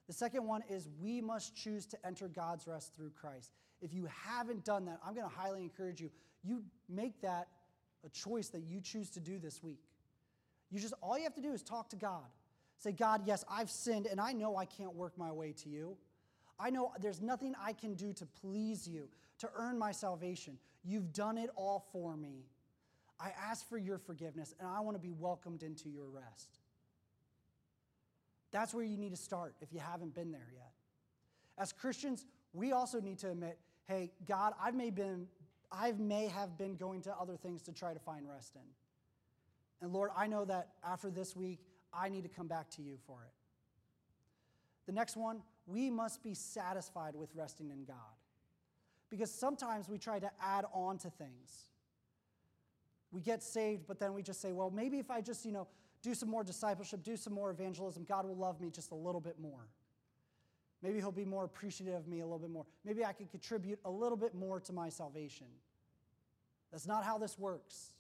The 0.07 0.15
second 0.15 0.47
one 0.47 0.63
is 0.69 0.89
we 1.01 1.21
must 1.21 1.55
choose 1.55 1.87
to 1.87 2.07
enter 2.07 2.27
God's 2.27 2.67
rest 2.67 2.95
through 2.97 3.11
Christ. 3.11 3.53
If 3.81 3.95
you 3.95 4.09
haven't 4.25 4.65
done 4.65 4.87
that, 4.87 4.99
I'm 5.07 5.15
going 5.15 5.29
to 5.29 5.35
highly 5.35 5.63
encourage 5.63 6.01
you. 6.01 6.11
You 6.43 6.63
make 6.89 7.21
that 7.21 7.49
a 8.05 8.09
choice 8.09 8.49
that 8.49 8.63
you 8.63 8.81
choose 8.81 9.11
to 9.11 9.21
do 9.21 9.39
this 9.39 9.63
week. 9.63 9.81
You 10.71 10.81
just 10.81 10.95
all 11.03 11.17
you 11.17 11.25
have 11.25 11.35
to 11.35 11.43
do 11.43 11.53
is 11.53 11.63
talk 11.63 11.91
to 11.91 11.97
God. 11.97 12.25
Say, 12.79 12.93
God, 12.93 13.23
yes, 13.27 13.45
I've 13.49 13.71
sinned 13.71 14.07
and 14.07 14.21
I 14.21 14.33
know 14.33 14.57
I 14.57 14.65
can't 14.65 14.95
work 14.95 15.19
my 15.19 15.31
way 15.31 15.53
to 15.65 15.69
you. 15.69 15.97
I 16.59 16.71
know 16.71 16.93
there's 17.01 17.21
nothing 17.21 17.55
I 17.63 17.73
can 17.73 17.95
do 17.95 18.13
to 18.15 18.27
please 18.41 18.89
you, 18.89 19.09
to 19.39 19.51
earn 19.55 19.79
my 19.79 19.93
salvation. 19.93 20.59
You've 20.85 21.13
done 21.13 21.37
it 21.37 21.51
all 21.57 21.85
for 21.93 22.17
me. 22.17 22.47
I 23.19 23.33
ask 23.39 23.69
for 23.69 23.77
your 23.77 23.99
forgiveness 23.99 24.55
and 24.59 24.69
I 24.69 24.81
want 24.81 24.97
to 24.97 25.01
be 25.01 25.13
welcomed 25.13 25.63
into 25.63 25.91
your 25.91 26.09
rest. 26.09 26.59
That's 28.51 28.73
where 28.73 28.85
you 28.85 28.97
need 28.97 29.11
to 29.11 29.17
start 29.17 29.55
if 29.61 29.73
you 29.73 29.81
haven't 29.81 30.15
been 30.15 30.33
there 30.33 30.49
yet. 30.55 30.73
As 31.59 31.73
Christians, 31.73 32.25
we 32.53 32.73
also 32.73 33.01
need 33.01 33.19
to 33.19 33.31
admit, 33.31 33.59
hey, 33.87 34.11
God, 34.27 34.55
I 34.61 34.71
may 34.71 34.91
been 34.91 35.27
I 35.73 35.93
may 35.93 36.27
have 36.27 36.59
been 36.59 36.75
going 36.75 37.03
to 37.03 37.15
other 37.15 37.37
things 37.37 37.63
to 37.63 37.73
try 37.73 37.95
to 37.95 38.01
find 38.01 38.29
rest 38.29 38.57
in. 38.57 38.63
And 39.83 39.93
Lord, 39.93 40.11
I 40.17 40.27
know 40.27 40.45
that 40.45 40.69
after 40.85 41.11
this 41.11 41.35
week, 41.35 41.61
I 41.93 42.09
need 42.09 42.23
to 42.23 42.29
come 42.29 42.47
back 42.47 42.71
to 42.71 42.83
you 42.83 42.99
for 43.07 43.23
it. 43.23 43.33
The 44.87 44.93
next 44.93 45.17
one, 45.17 45.43
we 45.67 45.91
must 45.91 46.23
be 46.23 46.35
satisfied 46.35 47.15
with 47.15 47.31
resting 47.35 47.71
in 47.71 47.85
God. 47.85 47.97
Because 49.09 49.31
sometimes 49.31 49.89
we 49.89 49.99
try 49.99 50.19
to 50.19 50.31
add 50.43 50.65
on 50.73 50.99
to 50.99 51.11
things. 51.11 51.65
We 53.13 53.21
get 53.21 53.43
saved, 53.43 53.87
but 53.89 53.99
then 53.99 54.15
we 54.15 54.23
just 54.23 54.41
say, 54.41 54.53
well, 54.53 54.71
maybe 54.71 54.99
if 54.99 55.11
I 55.11 55.21
just, 55.21 55.45
you 55.45 55.53
know, 55.53 55.67
do 56.03 56.15
some 56.15 56.29
more 56.29 56.45
discipleship, 56.45 57.03
do 57.03 57.17
some 57.17 57.33
more 57.33 57.51
evangelism, 57.51 58.05
God 58.05 58.25
will 58.25 58.37
love 58.37 58.61
me 58.61 58.71
just 58.71 58.93
a 58.93 58.95
little 58.95 59.21
bit 59.21 59.39
more. 59.41 59.69
Maybe 60.83 60.99
He'll 60.99 61.13
be 61.13 61.25
more 61.25 61.45
appreciative 61.45 61.95
of 61.95 62.09
me 62.09 62.21
a 62.21 62.25
little 62.25 62.39
bit 62.39 62.51
more. 62.51 62.65
Maybe 62.85 63.05
I 63.05 63.13
can 63.13 63.27
contribute 63.27 63.79
a 63.85 63.91
little 63.91 64.17
bit 64.17 64.35
more 64.35 64.61
to 64.61 64.73
my 64.73 64.89
salvation. 64.89 65.47
That's 66.71 66.87
not 66.87 67.05
how 67.05 67.19
this 67.19 67.39
works. 67.39 67.93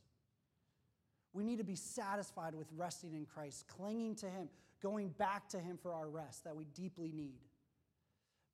We 1.32 1.44
need 1.44 1.58
to 1.58 1.64
be 1.64 1.76
satisfied 1.76 2.54
with 2.54 2.66
resting 2.76 3.14
in 3.14 3.24
Christ, 3.24 3.66
clinging 3.68 4.16
to 4.16 4.26
Him, 4.26 4.48
going 4.82 5.10
back 5.10 5.48
to 5.50 5.58
Him 5.58 5.78
for 5.80 5.92
our 5.92 6.08
rest 6.08 6.44
that 6.44 6.56
we 6.56 6.64
deeply 6.74 7.12
need. 7.12 7.40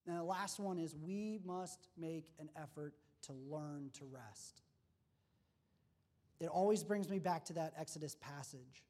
And 0.07 0.19
the 0.19 0.23
last 0.23 0.61
one 0.61 0.79
is 0.79 0.95
we 0.95 1.41
must 1.45 1.89
make 1.97 2.27
an 2.39 2.49
effort 2.57 2.95
to 3.23 3.33
learn 3.33 3.91
to 3.95 4.05
rest. 4.05 4.63
It 6.39 6.49
always 6.49 6.85
brings 6.85 7.09
me 7.09 7.19
back 7.19 7.45
to 7.47 7.55
that 7.55 7.73
Exodus 7.79 8.17
passage. 8.21 8.85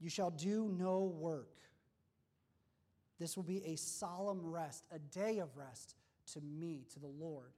You 0.00 0.08
shall 0.08 0.30
do 0.30 0.74
no 0.76 1.00
work. 1.00 1.50
This 3.18 3.36
will 3.36 3.44
be 3.44 3.64
a 3.64 3.76
solemn 3.76 4.40
rest, 4.44 4.84
a 4.90 4.98
day 4.98 5.38
of 5.38 5.56
rest 5.56 5.94
to 6.32 6.40
me, 6.40 6.86
to 6.92 7.00
the 7.00 7.06
Lord. 7.06 7.52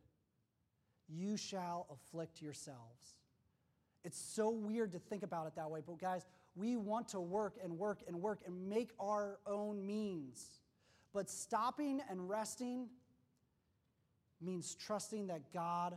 You 1.08 1.36
shall 1.36 1.86
afflict 1.90 2.42
yourselves. 2.42 3.17
It's 4.08 4.18
so 4.18 4.48
weird 4.48 4.92
to 4.92 4.98
think 4.98 5.22
about 5.22 5.48
it 5.48 5.56
that 5.56 5.70
way, 5.70 5.80
but 5.86 5.98
guys, 5.98 6.24
we 6.56 6.76
want 6.76 7.08
to 7.08 7.20
work 7.20 7.56
and 7.62 7.78
work 7.78 7.98
and 8.08 8.22
work 8.22 8.40
and 8.46 8.66
make 8.66 8.88
our 8.98 9.38
own 9.46 9.86
means. 9.86 10.60
But 11.12 11.28
stopping 11.28 12.00
and 12.08 12.26
resting 12.26 12.88
means 14.40 14.74
trusting 14.74 15.26
that 15.26 15.52
God 15.52 15.94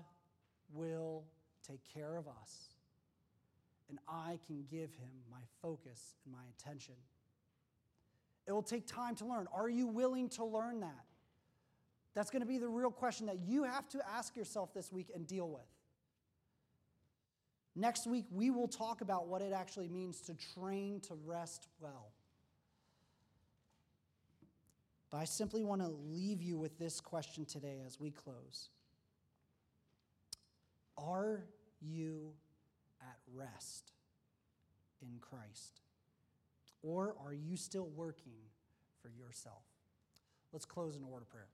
will 0.74 1.24
take 1.66 1.80
care 1.94 2.18
of 2.18 2.28
us 2.28 2.74
and 3.88 3.98
I 4.10 4.40
can 4.46 4.66
give 4.70 4.94
him 4.96 5.12
my 5.32 5.44
focus 5.62 6.18
and 6.26 6.34
my 6.34 6.44
attention. 6.60 6.96
It 8.46 8.52
will 8.52 8.62
take 8.62 8.88
time 8.88 9.16
to 9.16 9.26
learn. 9.26 9.48
Are 9.54 9.70
you 9.70 9.88
willing 9.88 10.28
to 10.32 10.44
learn 10.44 10.82
that? 10.82 11.06
That's 12.14 12.30
going 12.30 12.42
to 12.42 12.46
be 12.46 12.58
the 12.58 12.68
real 12.68 12.92
question 12.92 13.28
that 13.28 13.40
you 13.40 13.64
have 13.64 13.88
to 13.88 14.02
ask 14.06 14.36
yourself 14.36 14.74
this 14.74 14.92
week 14.92 15.12
and 15.16 15.26
deal 15.26 15.48
with. 15.48 15.64
Next 17.76 18.06
week, 18.06 18.26
we 18.32 18.50
will 18.50 18.68
talk 18.68 19.02
about 19.02 19.28
what 19.28 19.42
it 19.42 19.54
actually 19.54 19.88
means 19.88 20.20
to 20.22 20.36
train 20.54 21.00
to 21.08 21.16
rest 21.26 21.68
well. 21.80 22.12
But 25.10 25.18
I 25.18 25.26
simply 25.26 25.64
want 25.64 25.82
to 25.82 25.90
leave 25.90 26.42
you 26.42 26.58
with 26.58 26.78
this 26.80 27.00
question 27.00 27.46
today 27.46 27.82
as 27.86 28.00
we 28.00 28.12
close 28.12 28.70
Are 30.98 31.44
you 31.82 32.34
at 33.02 33.18
rest 33.34 33.92
in 35.02 35.20
Christ? 35.20 35.82
Or 36.84 37.16
are 37.24 37.34
you 37.34 37.56
still 37.56 37.90
working 37.96 38.40
for 39.02 39.10
yourself? 39.10 39.64
Let's 40.52 40.66
close 40.66 40.96
in 40.96 41.04
a 41.04 41.08
word 41.08 41.22
of 41.22 41.30
prayer. 41.30 41.48